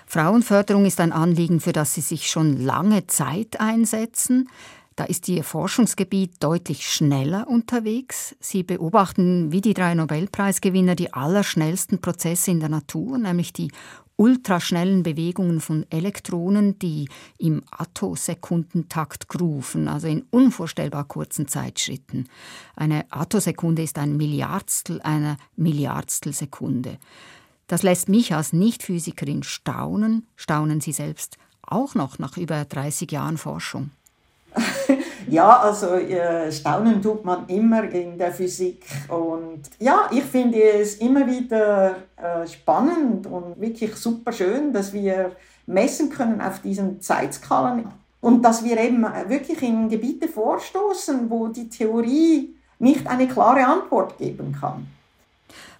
Frauenförderung 0.06 0.84
ist 0.84 1.00
ein 1.00 1.12
Anliegen, 1.12 1.60
für 1.60 1.72
das 1.72 1.94
Sie 1.94 2.00
sich 2.00 2.30
schon 2.30 2.58
lange 2.58 3.06
Zeit 3.06 3.58
einsetzen. 3.58 4.48
Da 4.94 5.04
ist 5.04 5.28
Ihr 5.28 5.44
Forschungsgebiet 5.44 6.42
deutlich 6.42 6.88
schneller 6.88 7.48
unterwegs. 7.48 8.34
Sie 8.40 8.62
beobachten 8.62 9.52
wie 9.52 9.60
die 9.60 9.74
drei 9.74 9.94
Nobelpreisgewinner 9.94 10.94
die 10.94 11.12
allerschnellsten 11.12 12.00
Prozesse 12.00 12.50
in 12.50 12.60
der 12.60 12.70
Natur, 12.70 13.18
nämlich 13.18 13.52
die 13.52 13.70
ultraschnellen 14.16 15.02
Bewegungen 15.02 15.60
von 15.60 15.84
Elektronen, 15.90 16.78
die 16.78 17.08
im 17.38 17.62
Attosekundentakt 17.70 19.28
grooven, 19.28 19.88
also 19.88 20.06
in 20.08 20.24
unvorstellbar 20.30 21.04
kurzen 21.04 21.48
Zeitschritten. 21.48 22.28
Eine 22.74 23.04
Attosekunde 23.10 23.82
ist 23.82 23.98
ein 23.98 24.16
Milliardstel 24.16 25.00
einer 25.02 25.36
Milliardstelsekunde. 25.56 26.98
Das 27.66 27.82
lässt 27.82 28.08
mich 28.08 28.34
als 28.34 28.52
Nichtphysikerin 28.52 29.42
staunen. 29.42 30.26
Staunen 30.36 30.80
Sie 30.80 30.92
selbst 30.92 31.36
auch 31.62 31.94
noch 31.94 32.18
nach 32.18 32.36
über 32.36 32.64
30 32.64 33.10
Jahren 33.10 33.38
Forschung? 33.38 33.90
ja, 35.28 35.60
also 35.60 35.94
äh, 35.94 36.50
staunen 36.52 37.02
tut 37.02 37.24
man 37.24 37.46
immer 37.48 37.84
in 37.84 38.18
der 38.18 38.32
Physik. 38.32 38.84
Und 39.08 39.62
ja, 39.78 40.08
ich 40.10 40.24
finde 40.24 40.62
es 40.62 40.96
immer 40.96 41.26
wieder 41.26 41.96
äh, 42.16 42.46
spannend 42.46 43.26
und 43.26 43.60
wirklich 43.60 43.94
super 43.96 44.32
schön, 44.32 44.72
dass 44.72 44.92
wir 44.92 45.32
messen 45.66 46.10
können 46.10 46.40
auf 46.40 46.60
diesen 46.60 47.00
Zeitskalen 47.00 47.86
und 48.20 48.42
dass 48.42 48.64
wir 48.64 48.78
eben 48.78 49.04
wirklich 49.28 49.62
in 49.62 49.88
Gebiete 49.88 50.28
vorstoßen, 50.28 51.28
wo 51.28 51.48
die 51.48 51.68
Theorie 51.68 52.54
nicht 52.78 53.06
eine 53.06 53.26
klare 53.26 53.66
Antwort 53.66 54.18
geben 54.18 54.56
kann. 54.58 54.86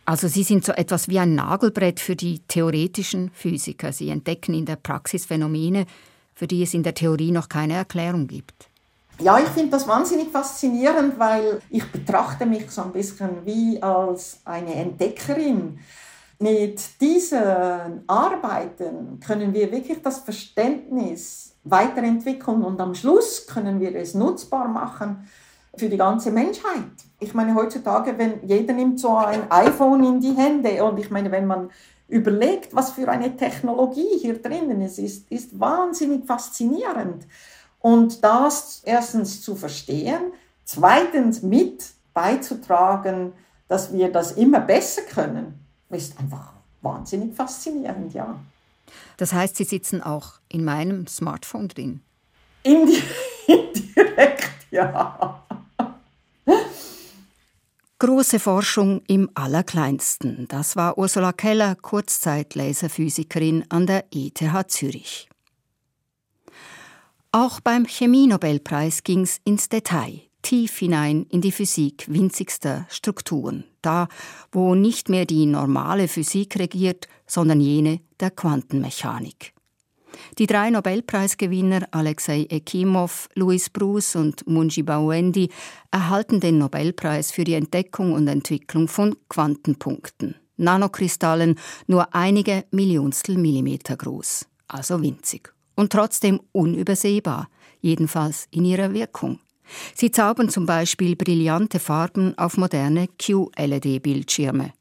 Also 0.05 0.29
Sie 0.29 0.45
sind 0.45 0.65
so 0.65 0.73
etwas 0.73 1.09
wie 1.09 1.19
ein 1.19 1.35
Nagelbrett 1.35 1.99
für 1.99 2.15
die 2.15 2.39
theoretischen 2.47 3.31
Physiker. 3.31 3.93
Sie 3.93 4.11
entdecken 4.11 4.55
in 4.55 4.65
der 4.65 4.77
Praxis 4.77 5.27
Phänomene, 5.27 5.85
für 6.35 6.47
die 6.47 6.63
es 6.63 6.75
in 6.75 6.85
der 6.85 6.95
Theorie 6.95 7.33
noch 7.33 7.49
keine 7.49 7.75
Erklärung 7.75 8.29
gibt. 8.29 8.69
Ja, 9.19 9.39
ich 9.39 9.49
finde 9.49 9.71
das 9.71 9.89
wahnsinnig 9.89 10.29
faszinierend, 10.29 11.19
weil 11.19 11.61
ich 11.71 11.91
betrachte 11.91 12.45
mich 12.45 12.71
so 12.71 12.83
ein 12.83 12.93
bisschen 12.93 13.47
wie 13.47 13.83
als 13.83 14.41
eine 14.45 14.75
Entdeckerin. 14.75 15.79
Mit 16.39 17.01
diesen 17.01 18.05
Arbeiten 18.07 19.19
können 19.27 19.55
wir 19.55 19.73
wirklich 19.73 20.03
das 20.03 20.19
Verständnis 20.19 21.55
weiterentwickeln 21.65 22.63
und 22.63 22.79
am 22.79 22.95
Schluss 22.95 23.47
können 23.47 23.81
wir 23.81 23.95
es 23.97 24.13
nutzbar 24.13 24.69
machen 24.69 25.27
für 25.75 25.89
die 25.89 25.97
ganze 25.97 26.31
Menschheit. 26.31 26.93
Ich 27.19 27.33
meine, 27.33 27.55
heutzutage, 27.55 28.19
wenn 28.19 28.47
jeder 28.47 28.75
nimmt 28.75 29.01
so 29.01 29.17
ein 29.17 29.51
iPhone 29.51 30.05
in 30.05 30.21
die 30.21 30.35
Hände 30.35 30.85
und 30.85 30.99
ich 30.99 31.11
meine, 31.11 31.31
wenn 31.31 31.47
man 31.47 31.71
überlegt, 32.09 32.75
was 32.75 32.93
für 32.93 33.09
eine 33.09 33.35
Technologie 33.35 34.19
hier 34.21 34.41
drinnen 34.41 34.83
ist, 34.83 34.99
ist, 34.99 35.31
ist 35.33 35.59
wahnsinnig 35.59 36.27
faszinierend. 36.27 37.27
Und 37.81 38.25
das 38.25 38.83
erstens 38.85 39.43
zu 39.43 39.55
verstehen, 39.55 40.33
zweitens 40.65 41.43
mit 41.43 41.85
beizutragen 42.15 43.33
dass 43.69 43.93
wir 43.93 44.11
das 44.11 44.33
immer 44.33 44.61
besser 44.61 45.03
können, 45.03 45.67
ist 45.91 46.19
einfach 46.19 46.53
wahnsinnig 46.83 47.35
faszinierend, 47.35 48.15
ja. 48.15 48.39
Das 49.17 49.33
heißt, 49.33 49.57
Sie 49.57 49.65
sitzen 49.65 50.03
auch 50.03 50.35
in 50.49 50.65
meinem 50.65 51.07
Smartphone 51.07 51.69
drin? 51.69 52.01
Indirekt, 52.63 53.83
ja. 54.71 55.43
Große 57.99 58.39
Forschung 58.39 59.01
im 59.09 59.31
Allerkleinsten. 59.35 60.47
Das 60.49 60.77
war 60.77 60.99
Ursula 60.99 61.33
Keller, 61.33 61.77
Kurzzeit-Laserphysikerin 61.77 63.65
an 63.71 63.87
der 63.87 64.05
ETH 64.13 64.71
Zürich. 64.71 65.31
Auch 67.33 67.61
beim 67.61 67.85
Chemienobelpreis 67.85 69.03
ging's 69.03 69.41
ins 69.45 69.69
Detail, 69.69 70.23
tief 70.43 70.79
hinein 70.79 71.27
in 71.29 71.41
die 71.41 71.53
Physik 71.53 72.07
winzigster 72.09 72.87
Strukturen, 72.89 73.65
da, 73.83 74.09
wo 74.53 74.75
nicht 74.75 75.09
mehr 75.09 75.27
die 75.27 75.47
normale 75.47 76.09
Physik 76.09 76.59
regiert, 76.59 77.09
sondern 77.27 77.61
jene 77.61 78.01
der 78.21 78.31
Quantenmechanik. 78.31 79.53
Die 80.39 80.47
drei 80.47 80.71
Nobelpreisgewinner 80.71 81.89
Alexei 81.91 82.47
Ekimov, 82.49 83.29
Louis 83.35 83.69
Bruce 83.69 84.17
und 84.17 84.47
Munji 84.47 84.83
Bawendi 84.83 85.51
erhalten 85.91 86.41
den 86.41 86.59
Nobelpreis 86.59 87.33
für 87.33 87.45
die 87.45 87.55
Entdeckung 87.55 88.13
und 88.13 88.29
Entwicklung 88.29 88.89
von 88.89 89.17
Quantenpunkten, 89.29 90.37
Nanokristallen 90.57 91.59
nur 91.87 92.15
einige 92.15 92.65
Millionstel 92.71 93.37
Millimeter 93.37 93.97
groß, 93.97 94.47
also 94.69 95.03
winzig 95.03 95.56
und 95.77 95.93
trotzdem 95.93 96.41
unübersehbar, 96.53 97.49
jedenfalls 97.81 98.49
in 98.51 98.65
ihrer 98.65 98.93
Wirkung. 98.93 99.39
Sie 99.95 100.11
zaubern 100.11 100.49
zum 100.49 100.67
Beispiel 100.67 101.17
brillante 101.17 101.79
Farben 101.79 102.37
auf 102.39 102.57
moderne 102.57 103.09
QLED-Bildschirme. 103.19 104.73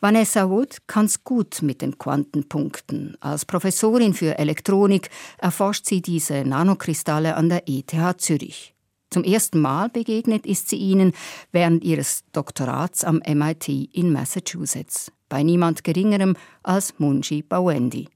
Vanessa 0.00 0.48
Wood 0.48 0.78
kann's 0.86 1.22
gut 1.22 1.60
mit 1.62 1.82
den 1.82 1.98
Quantenpunkten. 1.98 3.16
Als 3.20 3.44
Professorin 3.44 4.14
für 4.14 4.38
Elektronik 4.38 5.10
erforscht 5.38 5.86
sie 5.86 6.00
diese 6.00 6.44
Nanokristalle 6.44 7.36
an 7.36 7.50
der 7.50 7.68
ETH 7.68 7.94
Zürich. 8.18 8.74
Zum 9.10 9.24
ersten 9.24 9.60
Mal 9.60 9.88
begegnet 9.88 10.46
ist 10.46 10.68
sie 10.68 10.76
ihnen 10.76 11.12
während 11.52 11.84
ihres 11.84 12.22
Doktorats 12.32 13.04
am 13.04 13.20
MIT 13.26 13.68
in 13.68 14.12
Massachusetts, 14.12 15.10
bei 15.28 15.42
niemand 15.42 15.84
Geringerem 15.84 16.36
als 16.62 16.98
Munji 16.98 17.42
Bawendi. 17.42 18.08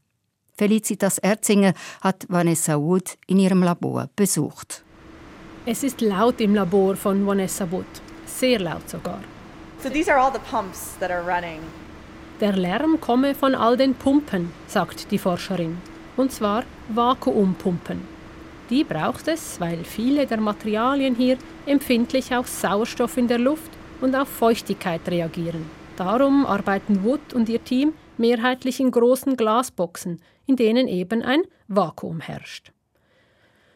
Felicitas 0.57 1.19
Erzinger 1.19 1.75
hat 2.01 2.27
Vanessa 2.29 2.79
Wood 2.79 3.17
in 3.27 3.41
ihrem 3.41 3.63
Labor 3.63 4.09
besucht. 4.15 4.85
Es 5.67 5.83
ist 5.83 6.01
laut 6.01 6.41
im 6.41 6.55
Labor 6.55 6.95
von 6.95 7.27
Vanessa 7.27 7.69
Wood, 7.71 7.87
sehr 8.25 8.61
laut 8.61 8.89
sogar. 8.89 9.21
So 9.83 9.89
these 9.89 10.13
are 10.13 10.21
all 10.21 10.33
the 10.33 10.39
pumps 10.51 10.97
that 11.01 11.11
are 11.11 11.23
running. 11.23 11.61
Der 12.41 12.53
Lärm 12.53 13.01
komme 13.01 13.35
von 13.35 13.55
all 13.55 13.77
den 13.77 13.95
Pumpen, 13.95 14.53
sagt 14.69 15.11
die 15.11 15.19
Forscherin. 15.19 15.79
Und 16.17 16.31
zwar 16.31 16.63
Vakuumpumpen. 16.89 18.03
Die 18.71 18.85
braucht 18.85 19.27
es, 19.27 19.61
weil 19.61 19.85
viele 19.85 20.27
der 20.27 20.41
Materialien 20.41 21.17
hier 21.17 21.37
empfindlich 21.67 22.35
auf 22.35 22.49
Sauerstoff 22.49 23.17
in 23.17 23.27
der 23.27 23.39
Luft 23.39 23.71
und 24.01 24.15
auf 24.15 24.29
Feuchtigkeit 24.29 25.01
reagieren. 25.09 25.69
Darum 25.97 26.47
arbeiten 26.47 27.05
Wood 27.05 27.35
und 27.35 27.49
ihr 27.49 27.63
Team 27.63 27.93
mehrheitlich 28.17 28.81
in 28.81 28.91
großen 28.91 29.37
Glasboxen, 29.37 30.21
in 30.47 30.57
denen 30.57 30.89
eben 30.89 31.23
ein 31.23 31.43
Vakuum 31.69 32.21
herrscht. 32.21 32.73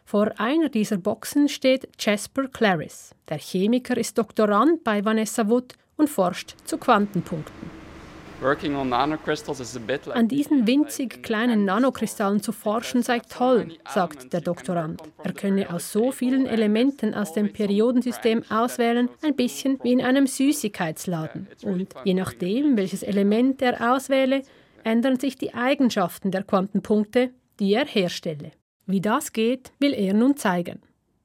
Vor 0.05 0.33
einer 0.39 0.71
dieser 0.71 0.97
Boxen 0.97 1.49
steht 1.49 1.89
Jasper 1.99 2.49
Claris. 2.49 3.15
Der 3.29 3.39
Chemiker 3.39 3.97
ist 3.97 4.17
Doktorand 4.17 4.83
bei 4.83 5.05
Vanessa 5.05 5.49
Wood 5.49 5.75
und 5.97 6.09
forscht 6.09 6.55
zu 6.65 6.79
Quantenpunkten. 6.79 7.79
An 10.15 10.29
diesen 10.29 10.67
winzig 10.67 11.23
kleinen 11.25 11.65
Nanokristallen 11.65 12.41
zu 12.41 12.53
forschen 12.53 13.03
sei 13.03 13.19
toll, 13.19 13.73
sagt 13.89 14.33
der 14.33 14.41
Doktorand. 14.41 15.03
Er 15.25 15.33
könne 15.33 15.73
aus 15.73 15.91
so 15.91 16.13
vielen 16.13 16.47
Elementen 16.47 17.15
aus 17.15 17.33
dem 17.33 17.53
Periodensystem 17.53 18.45
auswählen, 18.49 19.09
ein 19.23 19.35
bisschen 19.35 19.81
wie 19.83 19.93
in 19.93 20.01
einem 20.01 20.29
Süßigkeitsladen. 20.29 21.49
Und 21.65 21.95
je 22.05 22.15
nachdem, 22.15 22.77
welches 22.77 23.03
Element 23.03 23.61
er 23.61 23.93
auswähle, 23.93 24.43
ändern 24.89 25.21
sich 25.21 25.37
die 25.37 25.53
Eigenschaften 25.53 26.31
der 26.31 26.45
Quantenpunkte, 26.45 27.31
die 27.61 27.75
er 27.75 27.85
herstelle. 27.85 28.53
Wie 28.87 29.03
das 29.03 29.35
geht, 29.35 29.71
will 29.79 29.93
er 29.93 30.15
nun 30.15 30.37
zeigen. 30.37 30.81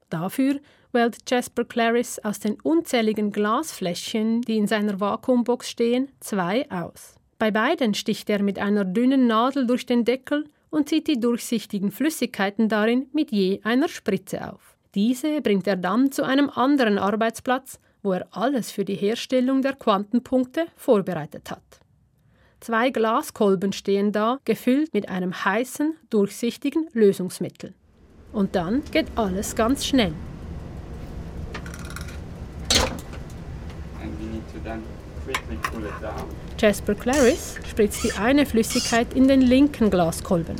Dafür 0.09 0.59
wählt 0.91 1.17
Jasper 1.29 1.63
Claris 1.63 2.19
aus 2.19 2.39
den 2.39 2.59
unzähligen 2.61 3.31
Glasfläschchen, 3.31 4.41
die 4.41 4.57
in 4.57 4.67
seiner 4.67 4.99
Vakuumbox 4.99 5.69
stehen, 5.69 6.09
zwei 6.19 6.69
aus. 6.69 7.15
Bei 7.39 7.51
beiden 7.51 7.93
sticht 7.93 8.29
er 8.29 8.43
mit 8.43 8.59
einer 8.59 8.83
dünnen 8.83 9.27
Nadel 9.27 9.65
durch 9.65 9.85
den 9.85 10.03
Deckel 10.03 10.45
und 10.69 10.89
zieht 10.89 11.07
die 11.07 11.19
durchsichtigen 11.19 11.91
Flüssigkeiten 11.91 12.67
darin 12.67 13.07
mit 13.13 13.31
je 13.31 13.61
einer 13.63 13.87
Spritze 13.87 14.51
auf. 14.51 14.75
Diese 14.93 15.39
bringt 15.41 15.67
er 15.67 15.77
dann 15.77 16.11
zu 16.11 16.23
einem 16.23 16.49
anderen 16.49 16.97
Arbeitsplatz, 16.97 17.79
wo 18.01 18.11
er 18.11 18.27
alles 18.31 18.71
für 18.71 18.83
die 18.83 18.95
Herstellung 18.95 19.61
der 19.61 19.73
Quantenpunkte 19.73 20.65
vorbereitet 20.75 21.49
hat. 21.49 21.82
Zwei 22.63 22.91
Glaskolben 22.91 23.73
stehen 23.73 24.13
da, 24.13 24.39
gefüllt 24.45 24.93
mit 24.93 25.09
einem 25.09 25.33
heißen, 25.33 25.95
durchsichtigen 26.09 26.87
Lösungsmittel. 26.93 27.73
Und 28.31 28.55
dann 28.55 28.83
geht 28.89 29.07
alles 29.17 29.53
ganz 29.57 29.85
schnell. 29.85 30.13
Jasper 36.57 36.95
Claris 36.95 37.57
spritzt 37.69 38.01
die 38.05 38.13
eine 38.13 38.45
Flüssigkeit 38.45 39.13
in 39.13 39.27
den 39.27 39.41
linken 39.41 39.89
Glaskolben. 39.89 40.55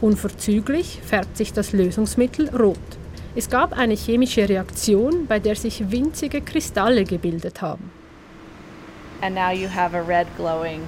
Unverzüglich 0.00 1.00
färbt 1.04 1.36
sich 1.36 1.52
das 1.52 1.72
Lösungsmittel 1.72 2.48
rot. 2.50 2.78
Es 3.34 3.50
gab 3.50 3.76
eine 3.76 3.94
chemische 3.94 4.48
Reaktion, 4.48 5.26
bei 5.26 5.40
der 5.40 5.56
sich 5.56 5.90
winzige 5.90 6.42
Kristalle 6.42 7.02
gebildet 7.02 7.60
haben. 7.60 7.90
And 9.20 9.34
now 9.34 9.50
you 9.50 9.68
have 9.68 9.96
a 9.96 10.00
red 10.00 10.28
glowing 10.36 10.82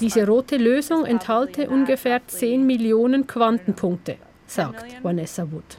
Diese 0.00 0.26
rote 0.26 0.56
Lösung 0.56 1.04
enthalte 1.04 1.68
ungefähr 1.68 2.20
10 2.26 2.66
Millionen 2.66 3.26
Quantenpunkte, 3.26 4.16
sagt 4.46 4.84
Vanessa 5.02 5.46
Wood. 5.50 5.78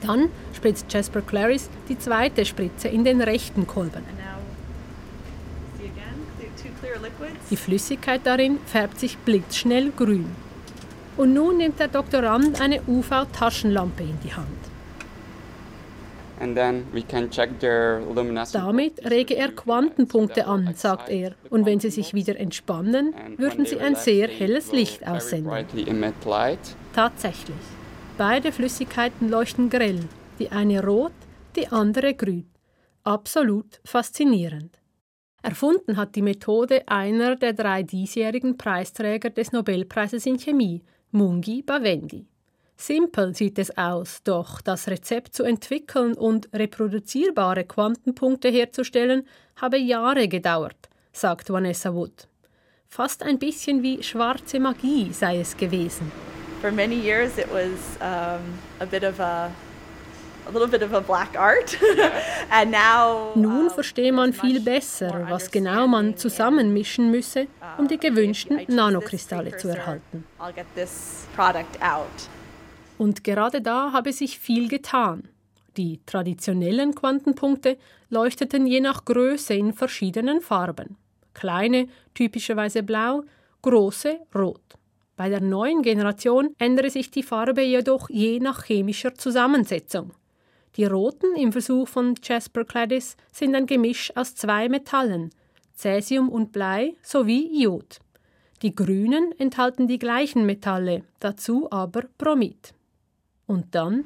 Dann 0.00 0.28
spritzt 0.54 0.92
Jasper 0.92 1.22
Claris 1.22 1.68
die 1.88 1.98
zweite 1.98 2.44
Spritze 2.44 2.88
in 2.88 3.04
den 3.04 3.20
rechten 3.20 3.66
Kolben. 3.66 4.02
Die 7.50 7.56
Flüssigkeit 7.56 8.20
darin 8.24 8.58
färbt 8.66 9.00
sich 9.00 9.16
blitzschnell 9.18 9.90
grün. 9.96 10.26
Und 11.16 11.34
nun 11.34 11.56
nimmt 11.56 11.80
der 11.80 11.88
Doktorand 11.88 12.60
eine 12.60 12.80
UV-Taschenlampe 12.86 14.04
in 14.04 14.18
die 14.22 14.32
Hand. 14.32 14.57
Damit 18.52 19.10
rege 19.10 19.34
er 19.36 19.52
Quantenpunkte 19.52 20.46
an, 20.46 20.74
sagt 20.74 21.08
er, 21.08 21.32
und 21.50 21.66
wenn 21.66 21.80
sie 21.80 21.90
sich 21.90 22.14
wieder 22.14 22.38
entspannen, 22.38 23.14
würden 23.36 23.66
sie 23.66 23.78
ein 23.78 23.96
sehr 23.96 24.28
helles 24.28 24.72
Licht 24.72 25.06
aussenden. 25.06 25.66
Tatsächlich. 26.94 27.56
Beide 28.16 28.52
Flüssigkeiten 28.52 29.28
leuchten 29.28 29.70
grell, 29.70 30.00
die 30.38 30.50
eine 30.50 30.84
rot, 30.84 31.12
die 31.56 31.68
andere 31.68 32.14
grün. 32.14 32.50
Absolut 33.04 33.80
faszinierend. 33.84 34.78
Erfunden 35.42 35.96
hat 35.96 36.16
die 36.16 36.22
Methode 36.22 36.86
einer 36.88 37.36
der 37.36 37.52
drei 37.52 37.82
diesjährigen 37.82 38.56
Preisträger 38.56 39.30
des 39.30 39.52
Nobelpreises 39.52 40.26
in 40.26 40.36
Chemie, 40.36 40.82
Mungi 41.12 41.62
Bawendi. 41.62 42.26
Simpel 42.78 43.34
sieht 43.34 43.58
es 43.58 43.76
aus, 43.76 44.22
doch 44.22 44.62
das 44.62 44.88
Rezept 44.88 45.34
zu 45.34 45.42
entwickeln 45.42 46.14
und 46.14 46.48
reproduzierbare 46.54 47.64
Quantenpunkte 47.64 48.48
herzustellen, 48.48 49.26
habe 49.56 49.76
Jahre 49.76 50.28
gedauert, 50.28 50.88
sagt 51.12 51.50
Vanessa 51.50 51.92
Wood. 51.92 52.28
Fast 52.86 53.22
ein 53.22 53.38
bisschen 53.38 53.82
wie 53.82 54.02
schwarze 54.02 54.58
Magie 54.58 55.12
sei 55.12 55.40
es 55.40 55.54
gewesen 55.56 56.10
for 56.60 56.72
many 56.72 56.96
years 56.96 57.38
it 57.38 57.50
was 57.50 57.98
um, 58.00 58.42
a 58.80 58.86
bit 58.86 59.04
of 59.04 59.20
a 59.20 59.52
a 60.46 60.50
little 60.50 60.66
bit 60.66 60.82
of 60.82 60.94
a 60.94 61.00
black 61.00 61.36
art. 61.36 61.76
And 62.50 62.70
now, 62.70 63.32
Nun 63.34 63.68
verstehe 63.68 64.12
man 64.12 64.32
viel 64.32 64.60
besser, 64.60 65.26
was 65.28 65.50
genau 65.50 65.86
man 65.86 66.16
zusammenmischen 66.16 67.10
müsse, 67.10 67.48
um 67.76 67.86
die 67.86 67.98
gewünschten 67.98 68.64
Nanokristalle 68.68 69.58
zu 69.58 69.68
erhalten. 69.68 70.24
Und 72.98 73.24
gerade 73.24 73.62
da 73.62 73.92
habe 73.92 74.12
sich 74.12 74.38
viel 74.38 74.68
getan. 74.68 75.28
Die 75.76 76.00
traditionellen 76.04 76.94
Quantenpunkte 76.94 77.78
leuchteten 78.10 78.66
je 78.66 78.80
nach 78.80 79.04
Größe 79.04 79.54
in 79.54 79.72
verschiedenen 79.72 80.40
Farben. 80.40 80.96
Kleine 81.32 81.86
typischerweise 82.14 82.82
blau, 82.82 83.22
große 83.62 84.18
rot. 84.34 84.60
Bei 85.16 85.28
der 85.28 85.40
neuen 85.40 85.82
Generation 85.82 86.54
ändere 86.58 86.90
sich 86.90 87.10
die 87.10 87.22
Farbe 87.22 87.62
jedoch 87.62 88.10
je 88.10 88.40
nach 88.40 88.64
chemischer 88.64 89.14
Zusammensetzung. 89.14 90.12
Die 90.76 90.84
roten 90.84 91.36
im 91.36 91.52
Versuch 91.52 91.88
von 91.88 92.14
Jasper 92.22 92.64
Cladis 92.64 93.16
sind 93.32 93.54
ein 93.54 93.66
Gemisch 93.66 94.12
aus 94.16 94.34
zwei 94.34 94.68
Metallen, 94.68 95.30
Cäsium 95.74 96.28
und 96.28 96.52
Blei 96.52 96.94
sowie 97.02 97.62
Iod. 97.62 98.00
Die 98.62 98.74
grünen 98.74 99.32
enthalten 99.38 99.86
die 99.86 99.98
gleichen 99.98 100.44
Metalle, 100.44 101.04
dazu 101.20 101.68
aber 101.70 102.02
Bromid. 102.18 102.74
Und 103.48 103.74
dann 103.74 104.04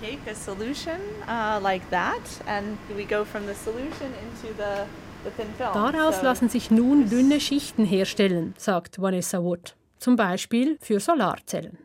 take 0.00 0.30
a 0.30 0.34
solution 0.34 1.00
uh, 1.28 1.58
like 1.62 1.88
that 1.90 2.20
and 2.46 2.78
we 2.96 3.04
go 3.04 3.24
from 3.24 3.46
the 3.46 3.54
solution 3.54 4.12
into 4.24 4.54
the, 4.56 4.84
the 5.24 5.30
thin 5.30 5.48
film. 5.56 5.72
Daraus 5.72 6.22
lassen 6.22 6.48
sich 6.48 6.70
nun 6.70 7.08
dünne 7.08 7.40
Schichten 7.40 7.84
herstellen, 7.84 8.54
sagt 8.58 9.00
Vanessa 9.00 9.42
Wood, 9.42 9.74
zum 9.98 10.16
Beispiel 10.16 10.76
für 10.80 11.00
Solarzellen. 11.00 11.78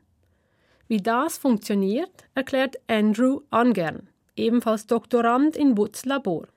Wie 0.88 0.98
das 0.98 1.38
funktioniert, 1.38 2.12
erklärt 2.36 2.76
Andrew 2.88 3.42
Angern, 3.50 4.10
ebenfalls 4.36 4.88
Doktorand 4.88 5.56
in 5.56 5.78
Woods 5.78 6.06
Labor. 6.06 6.48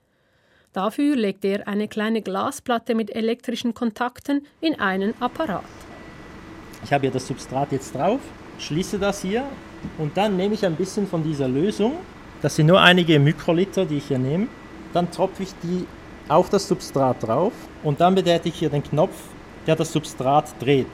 Dafür 0.73 1.15
legt 1.15 1.45
er 1.45 1.69
eine 1.69 1.87
kleine 1.87 2.21
Glasplatte 2.21 2.95
mit 2.95 3.15
elektrischen 3.15 3.73
Kontakten 3.73 4.45
in 4.59 4.77
einen 4.77 5.13
Apparat. 5.21 5.63
Ich 6.83 6.91
habe 6.91 7.03
hier 7.03 7.11
das 7.11 7.27
Substrat 7.27 7.71
jetzt 7.71 7.95
drauf, 7.95 8.19
schließe 8.59 8.99
das 8.99 9.21
hier 9.21 9.43
und 9.97 10.17
dann 10.17 10.37
nehme 10.37 10.53
ich 10.53 10.65
ein 10.65 10.75
bisschen 10.75 11.07
von 11.07 11.23
dieser 11.23 11.47
Lösung. 11.47 11.93
Das 12.41 12.55
sind 12.55 12.67
nur 12.67 12.81
einige 12.81 13.19
Mikroliter, 13.19 13.85
die 13.85 13.97
ich 13.97 14.07
hier 14.07 14.19
nehme. 14.19 14.47
Dann 14.93 15.11
tropfe 15.11 15.43
ich 15.43 15.53
die 15.63 15.85
auf 16.27 16.49
das 16.49 16.67
Substrat 16.67 17.23
drauf 17.23 17.53
und 17.83 18.01
dann 18.01 18.15
betätige 18.15 18.49
ich 18.49 18.59
hier 18.59 18.69
den 18.69 18.83
Knopf, 18.83 19.15
der 19.67 19.75
das 19.75 19.91
Substrat 19.91 20.55
dreht. 20.61 20.87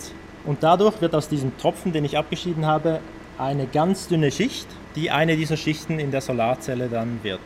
Und 0.46 0.64
dadurch 0.64 1.02
wird 1.02 1.14
aus 1.16 1.30
diesem 1.30 1.58
Tropfen, 1.58 1.94
den 1.94 2.06
ich 2.06 2.18
abgeschieden 2.18 2.66
habe, 2.66 3.00
eine 3.38 3.68
ganz 3.68 4.08
dünne 4.08 4.32
Schicht, 4.32 4.68
die 4.96 5.12
eine 5.12 5.36
dieser 5.38 5.58
Schichten 5.58 6.00
in 6.00 6.12
der 6.12 6.22
Solarzelle 6.22 6.90
dann 6.90 7.20
wird. 7.24 7.40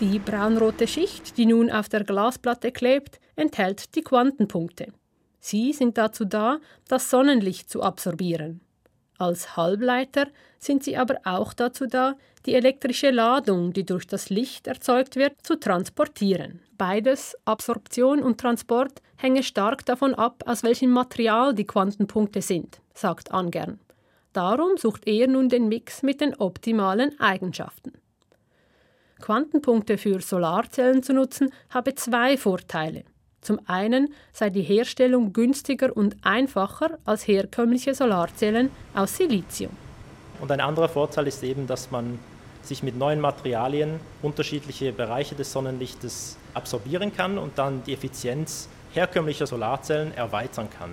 Die 0.00 0.18
braunrote 0.18 0.86
Schicht, 0.86 1.36
die 1.38 1.46
nun 1.46 1.70
auf 1.70 1.88
der 1.88 2.04
Glasplatte 2.04 2.70
klebt, 2.70 3.18
enthält 3.34 3.94
die 3.94 4.02
Quantenpunkte. 4.02 4.92
Sie 5.40 5.72
sind 5.72 5.96
dazu 5.96 6.24
da, 6.24 6.58
das 6.88 7.10
Sonnenlicht 7.10 7.70
zu 7.70 7.82
absorbieren. 7.82 8.60
Als 9.18 9.56
Halbleiter 9.56 10.28
sind 10.58 10.84
sie 10.84 10.96
aber 10.96 11.18
auch 11.24 11.52
dazu 11.52 11.86
da, 11.86 12.16
die 12.44 12.54
elektrische 12.54 13.10
Ladung, 13.10 13.72
die 13.72 13.84
durch 13.84 14.06
das 14.06 14.30
Licht 14.30 14.66
erzeugt 14.66 15.16
wird, 15.16 15.34
zu 15.42 15.58
transportieren. 15.58 16.60
Beides, 16.76 17.36
Absorption 17.44 18.22
und 18.22 18.38
Transport, 18.38 19.00
hänge 19.16 19.42
stark 19.42 19.84
davon 19.86 20.14
ab, 20.14 20.42
aus 20.46 20.62
welchem 20.62 20.90
Material 20.90 21.54
die 21.54 21.66
Quantenpunkte 21.66 22.42
sind, 22.42 22.80
sagt 22.94 23.32
Angern. 23.32 23.80
Darum 24.32 24.76
sucht 24.76 25.06
er 25.06 25.28
nun 25.28 25.48
den 25.48 25.68
Mix 25.68 26.02
mit 26.02 26.20
den 26.20 26.34
optimalen 26.34 27.18
Eigenschaften. 27.18 27.92
Quantenpunkte 29.20 29.96
für 29.96 30.20
Solarzellen 30.20 31.02
zu 31.02 31.14
nutzen, 31.14 31.50
habe 31.70 31.94
zwei 31.94 32.36
Vorteile. 32.36 33.04
Zum 33.46 33.60
einen 33.66 34.12
sei 34.32 34.50
die 34.50 34.62
Herstellung 34.62 35.32
günstiger 35.32 35.96
und 35.96 36.16
einfacher 36.22 36.98
als 37.04 37.28
herkömmliche 37.28 37.94
Solarzellen 37.94 38.70
aus 38.92 39.16
Silizium. 39.16 39.70
Und 40.40 40.50
ein 40.50 40.60
anderer 40.60 40.88
Vorteil 40.88 41.28
ist 41.28 41.44
eben, 41.44 41.68
dass 41.68 41.92
man 41.92 42.18
sich 42.62 42.82
mit 42.82 42.98
neuen 42.98 43.20
Materialien 43.20 44.00
unterschiedliche 44.20 44.90
Bereiche 44.90 45.36
des 45.36 45.52
Sonnenlichtes 45.52 46.36
absorbieren 46.54 47.14
kann 47.14 47.38
und 47.38 47.56
dann 47.56 47.84
die 47.84 47.92
Effizienz 47.92 48.68
herkömmlicher 48.94 49.46
Solarzellen 49.46 50.12
erweitern 50.16 50.68
kann. 50.76 50.90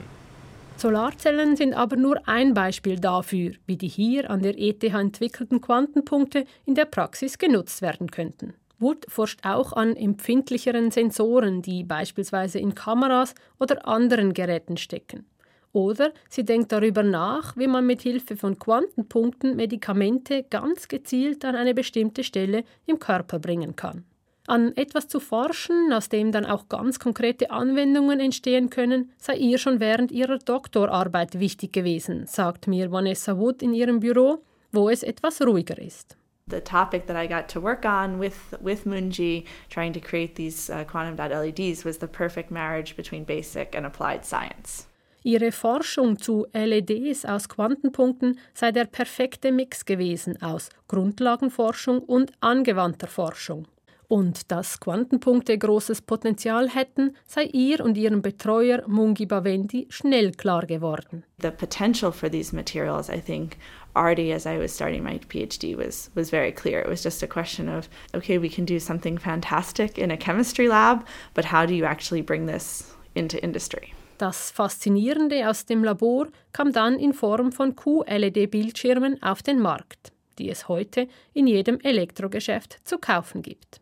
Solarzellen 0.77 1.55
sind 1.55 1.73
aber 1.73 1.95
nur 1.95 2.21
ein 2.27 2.53
Beispiel 2.53 2.99
dafür, 2.99 3.53
wie 3.65 3.77
die 3.77 3.87
hier 3.87 4.29
an 4.29 4.43
der 4.43 4.59
ETH 4.59 4.83
entwickelten 4.83 5.59
Quantenpunkte 5.59 6.45
in 6.67 6.75
der 6.75 6.85
Praxis 6.85 7.39
genutzt 7.39 7.81
werden 7.81 8.11
könnten. 8.11 8.53
Wood 8.83 9.05
forscht 9.07 9.39
auch 9.43 9.73
an 9.73 9.95
empfindlicheren 9.95 10.91
Sensoren, 10.91 11.63
die 11.63 11.83
beispielsweise 11.83 12.59
in 12.59 12.75
Kameras 12.75 13.33
oder 13.59 13.87
anderen 13.87 14.33
Geräten 14.33 14.77
stecken. 14.77 15.25
Oder 15.71 16.13
sie 16.29 16.45
denkt 16.45 16.71
darüber 16.71 17.01
nach, 17.01 17.57
wie 17.57 17.67
man 17.67 17.87
mit 17.87 18.03
Hilfe 18.03 18.37
von 18.37 18.59
Quantenpunkten 18.59 19.55
Medikamente 19.55 20.43
ganz 20.43 20.87
gezielt 20.87 21.43
an 21.43 21.55
eine 21.55 21.73
bestimmte 21.73 22.23
Stelle 22.23 22.63
im 22.85 22.99
Körper 22.99 23.39
bringen 23.39 23.75
kann. 23.75 24.05
An 24.45 24.75
etwas 24.75 25.07
zu 25.07 25.19
forschen, 25.19 25.91
aus 25.91 26.09
dem 26.09 26.31
dann 26.31 26.45
auch 26.45 26.67
ganz 26.69 26.99
konkrete 26.99 27.49
Anwendungen 27.49 28.19
entstehen 28.19 28.69
können, 28.69 29.11
sei 29.17 29.37
ihr 29.37 29.57
schon 29.57 29.79
während 29.79 30.11
ihrer 30.11 30.37
Doktorarbeit 30.37 31.39
wichtig 31.39 31.73
gewesen, 31.73 32.27
sagt 32.27 32.67
mir 32.67 32.91
Vanessa 32.91 33.37
Wood 33.37 33.63
in 33.63 33.73
ihrem 33.73 33.99
Büro, 33.99 34.43
wo 34.71 34.89
es 34.89 35.01
etwas 35.01 35.41
ruhiger 35.41 35.79
ist. 35.79 36.17
The 36.47 36.61
topic 36.61 37.07
that 37.07 37.15
I 37.15 37.27
got 37.27 37.47
to 37.49 37.61
work 37.61 37.85
on 37.85 38.19
with 38.19 38.53
with 38.61 38.85
Munji, 38.85 39.45
trying 39.69 39.93
to 39.93 39.99
create 39.99 40.35
these 40.35 40.69
uh, 40.69 40.83
quantum 40.83 41.15
dot 41.15 41.31
LEDs, 41.31 41.83
was 41.83 41.97
the 41.97 42.07
perfect 42.07 42.51
marriage 42.51 42.95
between 42.95 43.23
basic 43.23 43.75
and 43.75 43.85
applied 43.85 44.25
science. 44.25 44.87
Ihre 45.25 45.53
Forschung 45.53 46.19
zu 46.19 46.47
LEDs 46.53 47.23
aus 47.23 47.47
Quantenpunkten 47.47 48.37
sei 48.53 48.73
der 48.73 48.85
perfekte 48.85 49.53
Mix 49.53 49.85
gewesen 49.85 50.41
aus 50.41 50.69
Grundlagenforschung 50.89 51.99
und 51.99 52.33
angewandter 52.41 53.07
Forschung. 53.07 53.65
Und 54.09 54.51
dass 54.51 54.81
Quantenpunkte 54.81 55.57
großes 55.57 56.01
Potenzial 56.01 56.69
hätten, 56.69 57.15
sei 57.25 57.45
ihr 57.45 57.79
und 57.83 57.97
ihrem 57.97 58.21
Betreuer 58.21 58.83
Mungi 58.85 59.25
Bawendi 59.25 59.87
schnell 59.89 60.33
klar 60.33 60.65
geworden. 60.65 61.23
The 61.41 61.51
potential 61.51 62.11
for 62.11 62.29
these 62.29 62.53
materials, 62.53 63.09
I 63.09 63.21
think, 63.21 63.55
already 63.95 64.31
as 64.31 64.45
I 64.45 64.57
was 64.57 64.73
starting 64.73 65.03
my 65.03 65.19
PhD 65.29 65.75
was 65.75 66.09
was 66.15 66.29
very 66.29 66.51
clear. 66.51 66.79
It 66.79 66.89
was 66.89 67.03
just 67.03 67.23
a 67.23 67.27
question 67.27 67.69
of 67.69 67.89
okay, 68.13 68.37
we 68.37 68.49
can 68.49 68.65
do 68.65 68.79
something 68.79 69.17
fantastic 69.17 69.97
in 69.97 70.11
a 70.11 70.17
chemistry 70.17 70.67
lab, 70.67 71.05
but 71.33 71.45
how 71.45 71.65
do 71.65 71.73
you 71.73 71.85
actually 71.85 72.21
bring 72.21 72.45
this 72.45 72.95
into 73.15 73.37
industry? 73.43 73.93
Das 74.17 74.51
Faszinierende 74.51 75.49
aus 75.49 75.65
dem 75.65 75.83
Labor 75.83 76.27
kam 76.53 76.71
dann 76.71 76.99
in 76.99 77.13
Form 77.13 77.51
von 77.51 77.75
QLED-Bildschirmen 77.75 79.21
auf 79.21 79.41
den 79.41 79.59
Markt, 79.59 80.13
die 80.37 80.49
es 80.49 80.67
heute 80.67 81.07
in 81.33 81.47
jedem 81.47 81.79
Elektrogeschäft 81.79 82.79
zu 82.83 82.99
kaufen 82.99 83.41
gibt. 83.41 83.81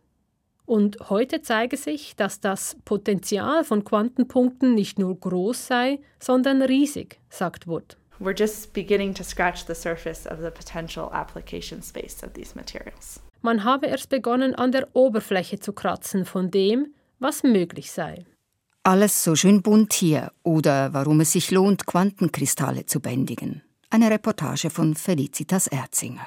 Und 0.64 1.10
heute 1.10 1.42
zeige 1.42 1.76
sich, 1.76 2.16
dass 2.16 2.40
das 2.40 2.76
Potenzial 2.84 3.62
von 3.62 3.84
Quantenpunkten 3.84 4.74
nicht 4.74 4.98
nur 4.98 5.18
groß 5.18 5.66
sei, 5.66 6.00
sondern 6.18 6.62
riesig, 6.62 7.20
sagt 7.28 7.66
Wood. 7.66 7.96
We're 8.22 8.38
just 8.38 8.72
beginning 8.72 9.14
to 9.14 9.24
scratch 9.24 9.66
the 9.66 9.74
surface 9.74 10.26
of 10.26 10.38
the 10.38 10.50
potential 10.50 11.10
application 11.12 11.82
space 11.82 12.22
of 12.22 12.34
these 12.34 12.54
materials. 12.54 13.18
Man 13.40 13.64
habe 13.64 13.88
erst 13.88 14.10
begonnen, 14.10 14.54
an 14.54 14.70
der 14.70 14.86
Oberfläche 14.94 15.58
zu 15.58 15.72
kratzen 15.72 16.24
von 16.24 16.52
dem, 16.52 16.94
was 17.18 17.42
möglich 17.42 17.90
sei. 17.90 18.24
Alles 18.84 19.24
so 19.24 19.34
schön 19.34 19.62
bunt 19.62 19.92
hier 19.92 20.30
oder 20.44 20.92
warum 20.92 21.20
es 21.20 21.32
sich 21.32 21.50
lohnt, 21.50 21.84
Quantenkristalle 21.86 22.86
zu 22.86 23.00
bändigen. 23.00 23.62
Eine 23.90 24.08
Reportage 24.08 24.70
von 24.70 24.94
Felicitas 24.94 25.66
Erzinger. 25.66 26.26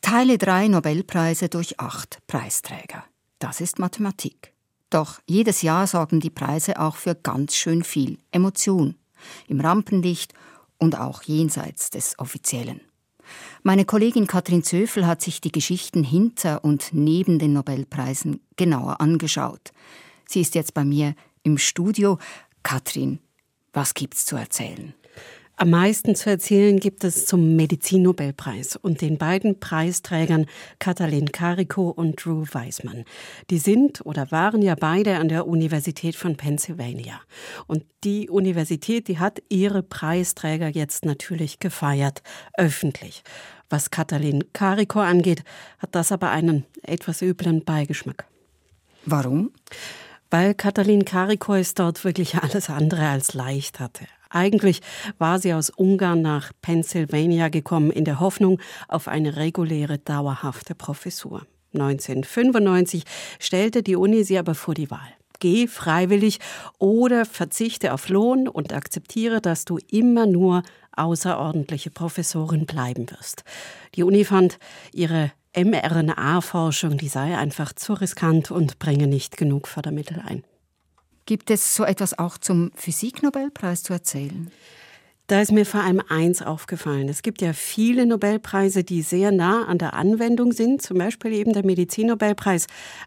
Teile 0.00 0.38
drei 0.38 0.66
Nobelpreise 0.66 1.48
durch 1.48 1.78
acht 1.78 2.18
Preisträger. 2.26 3.04
Das 3.38 3.60
ist 3.60 3.78
Mathematik. 3.78 4.52
Doch 4.90 5.20
jedes 5.26 5.62
Jahr 5.62 5.86
sorgen 5.86 6.18
die 6.18 6.30
Preise 6.30 6.80
auch 6.80 6.96
für 6.96 7.14
ganz 7.14 7.54
schön 7.54 7.84
viel 7.84 8.18
Emotion. 8.32 8.96
Im 9.48 9.60
Rampenlicht 9.60 10.34
und 10.78 10.98
auch 10.98 11.22
jenseits 11.22 11.90
des 11.90 12.18
Offiziellen. 12.18 12.80
Meine 13.62 13.84
Kollegin 13.84 14.26
Katrin 14.26 14.62
Zöfel 14.62 15.06
hat 15.06 15.22
sich 15.22 15.40
die 15.40 15.52
Geschichten 15.52 16.04
hinter 16.04 16.64
und 16.64 16.90
neben 16.92 17.38
den 17.38 17.54
Nobelpreisen 17.54 18.40
genauer 18.56 19.00
angeschaut. 19.00 19.72
Sie 20.26 20.40
ist 20.40 20.54
jetzt 20.54 20.74
bei 20.74 20.84
mir 20.84 21.14
im 21.42 21.58
Studio. 21.58 22.18
Katrin, 22.62 23.18
was 23.72 23.94
gibt's 23.94 24.26
zu 24.26 24.36
erzählen? 24.36 24.94
Am 25.56 25.70
meisten 25.70 26.16
zu 26.16 26.30
erzählen 26.30 26.80
gibt 26.80 27.04
es 27.04 27.26
zum 27.26 27.54
Medizinnobelpreis 27.54 28.74
und 28.74 29.00
den 29.00 29.18
beiden 29.18 29.60
Preisträgern 29.60 30.46
Katalin 30.80 31.30
Kariko 31.30 31.90
und 31.90 32.24
Drew 32.24 32.44
Weismann. 32.50 33.04
Die 33.50 33.58
sind 33.58 34.04
oder 34.04 34.32
waren 34.32 34.62
ja 34.62 34.74
beide 34.74 35.16
an 35.16 35.28
der 35.28 35.46
Universität 35.46 36.16
von 36.16 36.36
Pennsylvania. 36.36 37.20
Und 37.68 37.84
die 38.02 38.28
Universität, 38.28 39.06
die 39.06 39.20
hat 39.20 39.42
ihre 39.48 39.84
Preisträger 39.84 40.68
jetzt 40.68 41.04
natürlich 41.04 41.60
gefeiert, 41.60 42.24
öffentlich. 42.58 43.22
Was 43.70 43.90
Katalin 43.90 44.42
Kariko 44.52 44.98
angeht, 44.98 45.44
hat 45.78 45.94
das 45.94 46.10
aber 46.10 46.30
einen 46.30 46.64
etwas 46.82 47.22
üblen 47.22 47.64
Beigeschmack. 47.64 48.26
Warum? 49.06 49.52
Weil 50.30 50.54
Katalin 50.54 51.04
Kariko 51.04 51.54
es 51.54 51.74
dort 51.74 52.02
wirklich 52.02 52.34
alles 52.34 52.70
andere 52.70 53.08
als 53.08 53.34
leicht 53.34 53.78
hatte. 53.78 54.06
Eigentlich 54.34 54.80
war 55.18 55.38
sie 55.38 55.54
aus 55.54 55.70
Ungarn 55.70 56.20
nach 56.20 56.50
Pennsylvania 56.60 57.48
gekommen 57.48 57.92
in 57.92 58.04
der 58.04 58.18
Hoffnung 58.18 58.60
auf 58.88 59.06
eine 59.06 59.36
reguläre, 59.36 59.98
dauerhafte 59.98 60.74
Professur. 60.74 61.46
1995 61.72 63.04
stellte 63.38 63.84
die 63.84 63.94
Uni 63.94 64.24
sie 64.24 64.38
aber 64.38 64.56
vor 64.56 64.74
die 64.74 64.90
Wahl. 64.90 65.08
geh 65.40 65.68
freiwillig 65.68 66.40
oder 66.78 67.26
verzichte 67.26 67.92
auf 67.92 68.08
Lohn 68.08 68.48
und 68.48 68.72
akzeptiere, 68.72 69.40
dass 69.40 69.64
du 69.66 69.78
immer 69.90 70.26
nur 70.26 70.62
außerordentliche 70.96 71.90
Professorin 71.90 72.66
bleiben 72.66 73.10
wirst. 73.10 73.44
Die 73.94 74.02
Uni 74.02 74.24
fand 74.24 74.58
ihre 74.92 75.32
mRNA-Forschung, 75.56 76.96
die 76.96 77.08
sei 77.08 77.36
einfach 77.36 77.72
zu 77.72 77.92
riskant 77.92 78.50
und 78.50 78.78
bringe 78.78 79.06
nicht 79.06 79.36
genug 79.36 79.68
Fördermittel 79.68 80.20
ein. 80.26 80.44
Gibt 81.26 81.50
es 81.50 81.74
so 81.74 81.84
etwas 81.84 82.18
auch 82.18 82.36
zum 82.36 82.70
Physiknobelpreis 82.74 83.82
zu 83.82 83.92
erzählen? 83.92 84.50
Da 85.26 85.40
ist 85.40 85.52
mir 85.52 85.64
vor 85.64 85.80
allem 85.80 86.02
eins 86.08 86.42
aufgefallen. 86.42 87.08
Es 87.08 87.22
gibt 87.22 87.40
ja 87.40 87.54
viele 87.54 88.04
Nobelpreise, 88.04 88.84
die 88.84 89.00
sehr 89.00 89.32
nah 89.32 89.64
an 89.64 89.78
der 89.78 89.94
Anwendung 89.94 90.52
sind, 90.52 90.82
zum 90.82 90.98
Beispiel 90.98 91.32
eben 91.32 91.54
der 91.54 91.64
Medizinnobelpreis. 91.64 92.66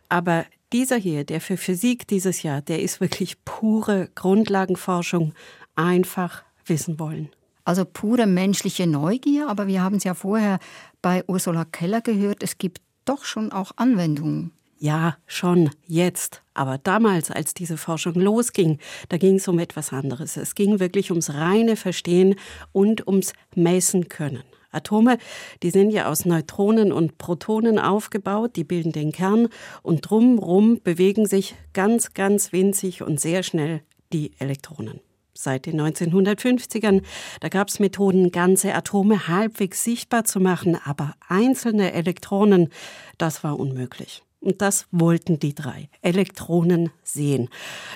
Aber 0.10 0.46
dieser 0.74 0.98
hier, 0.98 1.26
der 1.26 1.42
für 1.42 1.58
Physik 1.58 2.08
dieses 2.08 2.42
Jahr, 2.42 2.62
der 2.64 2.82
ist 2.82 3.02
wirklich 3.02 3.44
pure 3.46 4.10
Grundlagenforschung, 4.16 5.34
einfach 5.76 6.44
wissen 6.66 7.00
wollen. 7.00 7.30
Also 7.66 7.86
pure 7.86 8.26
menschliche 8.26 8.88
Neugier, 8.88 9.48
aber 9.48 9.68
wir 9.68 9.84
haben 9.84 9.98
es 9.98 10.04
ja 10.04 10.16
vorher 10.16 10.58
bei 11.04 11.24
Ursula 11.28 11.66
Keller 11.66 12.02
gehört, 12.02 12.42
es 12.42 12.58
gibt 12.58 12.82
doch 13.06 13.26
schon 13.26 13.52
auch 13.52 13.74
Anwendungen. 13.76 14.52
Ja, 14.80 15.18
schon 15.26 15.72
jetzt. 15.88 16.44
Aber 16.54 16.78
damals, 16.78 17.32
als 17.32 17.56
diese 17.56 17.78
Forschung 17.78 18.14
losging, 18.14 18.78
da 19.10 19.18
ging 19.18 19.36
es 19.36 19.48
um 19.48 19.58
etwas 19.58 19.92
anderes. 19.92 20.38
Es 20.38 20.54
ging 20.54 20.80
wirklich 20.80 21.10
ums 21.10 21.34
reine 21.34 21.76
Verstehen 21.76 22.36
und 22.74 23.08
ums 23.08 23.34
Messen 23.56 24.08
können. 24.08 24.44
Atome, 24.72 25.18
die 25.64 25.72
sind 25.72 25.90
ja 25.90 26.10
aus 26.10 26.26
Neutronen 26.26 26.92
und 26.92 27.18
Protonen 27.18 27.80
aufgebaut, 27.80 28.56
die 28.56 28.64
bilden 28.64 28.92
den 28.92 29.12
Kern 29.12 29.48
und 29.82 30.02
drumrum 30.02 30.82
bewegen 30.84 31.26
sich 31.26 31.56
ganz, 31.74 32.14
ganz 32.14 32.52
winzig 32.52 33.02
und 33.02 33.20
sehr 33.20 33.42
schnell 33.44 33.82
die 34.14 34.34
Elektronen. 34.38 35.00
Seit 35.34 35.66
den 35.66 35.80
1950ern, 35.80 37.02
da 37.40 37.50
gab 37.50 37.70
es 37.70 37.80
Methoden, 37.80 38.32
ganze 38.32 38.74
Atome 38.74 39.28
halbwegs 39.28 39.84
sichtbar 39.84 40.24
zu 40.26 40.40
machen, 40.40 40.78
aber 40.84 41.14
einzelne 41.28 41.94
Elektronen, 41.94 42.70
das 43.18 43.44
war 43.44 43.60
unmöglich. 43.60 44.24
Und 44.48 44.62
das 44.62 44.86
wollten 44.92 45.40
die 45.40 45.54
drei. 45.54 45.90
Elektronen 46.02 46.90
sehen. 47.04 47.50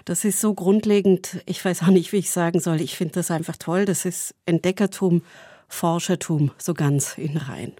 Das 0.04 0.26
ist 0.26 0.42
so 0.42 0.54
grundlegend, 0.54 1.42
ich 1.46 1.64
weiß 1.64 1.84
auch 1.84 1.88
nicht, 1.88 2.12
wie 2.12 2.18
ich 2.18 2.30
sagen 2.30 2.60
soll. 2.60 2.82
Ich 2.82 2.98
finde 2.98 3.14
das 3.14 3.32
einfach 3.32 3.56
toll. 3.56 3.86
Das 3.86 4.04
ist 4.04 4.36
Entdeckertum, 4.46 5.22
Forschertum, 5.70 6.52
so 6.58 6.74
ganz 6.74 7.18
in 7.18 7.38
Reihen. 7.38 7.72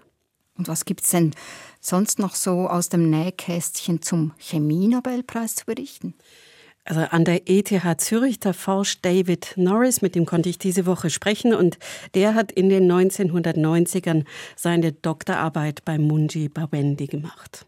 Und 0.56 0.68
was 0.68 0.86
gibt 0.86 1.02
es 1.02 1.10
denn 1.10 1.32
sonst 1.82 2.18
noch 2.18 2.34
so 2.34 2.66
aus 2.66 2.88
dem 2.88 3.10
Nähkästchen 3.10 4.00
zum 4.00 4.32
Chemie-Nobelpreis 4.38 5.56
zu 5.56 5.66
berichten? 5.66 6.14
Also 6.86 7.02
an 7.02 7.26
der 7.26 7.50
ETH 7.50 8.00
Zürich, 8.00 8.40
da 8.40 8.54
forscht 8.54 9.04
David 9.04 9.52
Norris, 9.56 10.00
mit 10.00 10.14
dem 10.14 10.24
konnte 10.24 10.48
ich 10.48 10.56
diese 10.56 10.86
Woche 10.86 11.10
sprechen, 11.10 11.52
und 11.52 11.78
der 12.14 12.34
hat 12.34 12.50
in 12.50 12.70
den 12.70 12.90
1990ern 12.90 14.24
seine 14.56 14.92
Doktorarbeit 14.92 15.84
bei 15.84 15.98
Munji 15.98 16.48
Bawendi 16.48 17.06
gemacht 17.06 17.66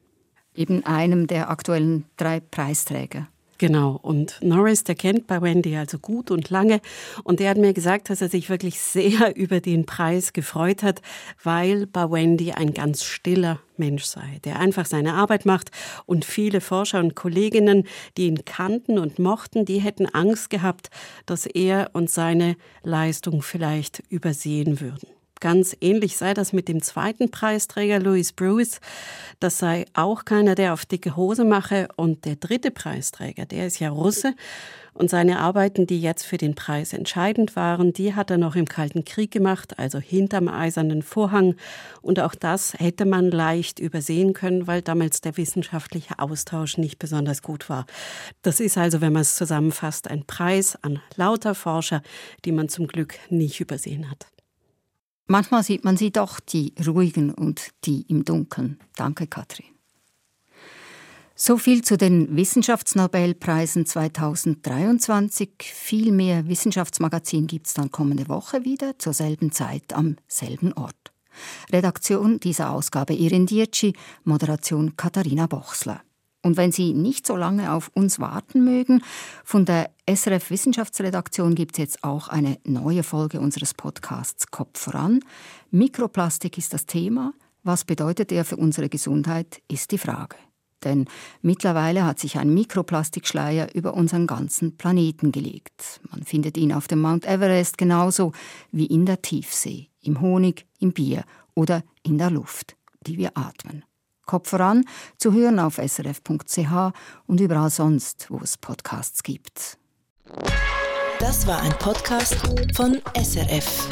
eben 0.55 0.85
einem 0.87 1.27
der 1.27 1.51
aktuellen 1.51 2.05
drei 2.17 2.40
Preisträger. 2.40 3.29
Genau, 3.59 4.01
und 4.03 4.40
Norris, 4.43 4.83
der 4.83 4.97
kennt 4.97 5.29
bei 5.29 5.40
Wendy 5.40 5.77
also 5.77 5.99
gut 5.99 6.33
und 6.33 6.51
lange. 6.51 6.81
Und 7.23 7.38
der 7.38 7.51
hat 7.51 7.57
mir 7.57 7.73
gesagt, 7.73 8.11
dass 8.11 8.21
er 8.21 8.29
sich 8.29 8.51
wirklich 8.51 8.81
sehr 8.81 9.37
über 9.38 9.61
den 9.61 9.87
Preis 9.87 10.33
gefreut 10.33 10.83
hat, 10.83 11.01
weil 11.43 11.87
bei 11.87 12.11
Wendy 12.11 12.53
ein 12.53 12.75
ganz 12.75 13.05
stiller 13.05 13.61
Mensch 13.77 14.05
sei, 14.05 14.40
der 14.45 14.59
einfach 14.59 14.87
seine 14.87 15.14
Arbeit 15.14 15.47
macht. 15.47 15.71
Und 16.05 16.25
viele 16.25 16.61
Forscher 16.61 16.99
und 16.99 17.14
Kolleginnen, 17.14 17.85
die 18.17 18.27
ihn 18.27 18.45
kannten 18.45 18.99
und 18.99 19.19
mochten, 19.19 19.64
die 19.64 19.79
hätten 19.79 20.07
Angst 20.07 20.51
gehabt, 20.51 20.90
dass 21.25 21.47
er 21.47 21.90
und 21.93 22.11
seine 22.11 22.57
Leistung 22.83 23.40
vielleicht 23.40 24.03
übersehen 24.09 24.81
würden. 24.81 25.09
Ganz 25.44 25.76
ähnlich 25.83 26.16
sei 26.16 26.33
das 26.33 26.54
mit 26.54 26.68
dem 26.68 26.80
zweiten 26.80 27.30
Preisträger 27.30 28.00
Louis 28.00 28.33
Bruce. 28.33 28.80
Das 29.40 29.59
sei 29.59 29.85
auch 29.92 30.24
keiner, 30.24 30.54
der 30.54 30.72
auf 30.72 30.87
dicke 30.87 31.16
Hose 31.16 31.44
mache. 31.44 31.88
Und 31.96 32.24
der 32.24 32.37
dritte 32.37 32.70
Preisträger, 32.70 33.44
der 33.44 33.66
ist 33.66 33.78
ja 33.78 33.90
Russe. 33.90 34.35
Und 34.94 35.11
seine 35.11 35.40
Arbeiten, 35.40 35.87
die 35.87 36.00
jetzt 36.00 36.24
für 36.24 36.38
den 36.38 36.54
Preis 36.54 36.94
entscheidend 36.94 37.57
waren, 37.57 37.92
die 37.92 38.14
hat 38.14 38.30
er 38.30 38.38
noch 38.38 38.57
im 38.57 38.64
Kalten 38.64 39.04
Krieg 39.04 39.33
gemacht, 39.33 39.78
also 39.78 39.98
hinterm 39.98 40.48
eisernen 40.48 41.02
Vorhang. 41.02 41.57
Und 42.00 42.20
auch 42.20 42.35
das 42.35 42.72
hätte 42.78 43.04
man 43.04 43.30
leicht 43.30 43.78
übersehen 43.78 44.33
können, 44.33 44.66
weil 44.66 44.80
damals 44.80 45.20
der 45.20 45.37
wissenschaftliche 45.37 46.20
Austausch 46.20 46.78
nicht 46.78 46.98
besonders 46.98 47.42
gut 47.42 47.68
war. 47.68 47.85
Das 48.40 48.61
ist 48.61 48.78
also, 48.78 49.02
wenn 49.02 49.12
man 49.12 49.20
es 49.20 49.37
zusammenfasst, 49.37 50.09
ein 50.09 50.24
Preis 50.24 50.78
an 50.80 51.02
lauter 51.16 51.54
Forscher, 51.54 52.00
die 52.46 52.52
man 52.52 52.70
zum 52.70 52.87
Glück 52.87 53.16
nicht 53.28 53.61
übersehen 53.61 54.11
hat. 54.11 54.28
Manchmal 55.26 55.62
sieht 55.62 55.84
man 55.84 55.96
sie 55.96 56.10
doch, 56.10 56.38
die 56.38 56.74
ruhigen 56.87 57.32
und 57.32 57.70
die 57.84 58.02
im 58.02 58.24
Dunkeln. 58.24 58.78
Danke, 58.96 59.26
Katrin. 59.26 59.66
So 61.37 61.56
viel 61.56 61.82
zu 61.82 61.96
den 61.96 62.37
Wissenschaftsnobelpreisen 62.37 63.87
2023. 63.87 65.50
Viel 65.60 66.12
mehr 66.12 66.46
Wissenschaftsmagazin 66.46 67.48
gibt 67.48 67.66
es 67.66 67.74
dann 67.74 67.90
kommende 67.90 68.28
Woche 68.28 68.64
wieder, 68.64 68.98
zur 68.98 69.14
selben 69.14 69.50
Zeit 69.50 69.92
am 69.94 70.16
selben 70.28 70.72
Ort. 70.74 71.12
Redaktion 71.72 72.38
dieser 72.38 72.70
Ausgabe 72.70 73.14
Irin 73.14 73.46
Dietschi, 73.46 73.94
Moderation 74.22 74.96
Katharina 74.96 75.48
Bochsler. 75.48 76.02
Und 76.44 76.59
wenn 76.59 76.72
Sie 76.72 76.92
nicht 76.92 77.26
so 77.26 77.37
lange 77.37 77.72
auf 77.72 77.90
uns 77.94 78.20
warten 78.20 78.64
mögen, 78.64 79.02
von 79.44 79.64
der 79.64 79.90
SRF 80.07 80.50
Wissenschaftsredaktion 80.50 81.54
gibt 81.54 81.72
es 81.72 81.78
jetzt 81.78 82.04
auch 82.04 82.28
eine 82.28 82.59
neue 82.64 83.02
Folge 83.02 83.40
unseres 83.40 83.72
Podcasts 83.72 84.50
Kopf 84.50 84.78
voran. 84.78 85.20
Mikroplastik 85.70 86.59
ist 86.59 86.74
das 86.74 86.85
Thema. 86.85 87.33
Was 87.62 87.87
bedeutet 87.87 88.30
er 88.30 88.44
für 88.44 88.57
unsere 88.57 88.90
Gesundheit, 88.90 89.62
ist 89.68 89.90
die 89.90 89.96
Frage. 89.96 90.37
Denn 90.85 91.07
mittlerweile 91.40 92.04
hat 92.04 92.18
sich 92.18 92.37
ein 92.37 92.52
Mikroplastikschleier 92.52 93.74
über 93.74 93.94
unseren 93.94 94.26
ganzen 94.26 94.76
Planeten 94.76 95.33
gelegt. 95.33 96.02
Man 96.11 96.24
findet 96.24 96.59
ihn 96.59 96.74
auf 96.74 96.88
dem 96.88 97.00
Mount 97.00 97.24
Everest 97.24 97.78
genauso 97.78 98.33
wie 98.70 98.85
in 98.85 99.07
der 99.07 99.22
Tiefsee, 99.22 99.88
im 100.02 100.20
Honig, 100.20 100.66
im 100.78 100.92
Bier 100.92 101.24
oder 101.54 101.83
in 102.02 102.18
der 102.18 102.28
Luft, 102.28 102.76
die 103.07 103.16
wir 103.16 103.30
atmen. 103.35 103.83
Kopf 104.26 104.50
voran, 104.50 104.84
zu 105.18 105.32
hören 105.32 105.58
auf 105.58 105.76
srf.ch 105.76 106.92
und 107.26 107.40
überall 107.40 107.70
sonst, 107.70 108.26
wo 108.30 108.38
es 108.42 108.56
Podcasts 108.56 109.22
gibt. 109.22 109.78
Das 111.20 111.46
war 111.46 111.60
ein 111.62 111.72
Podcast 111.78 112.37
von 112.74 113.00
SRF. 113.16 113.88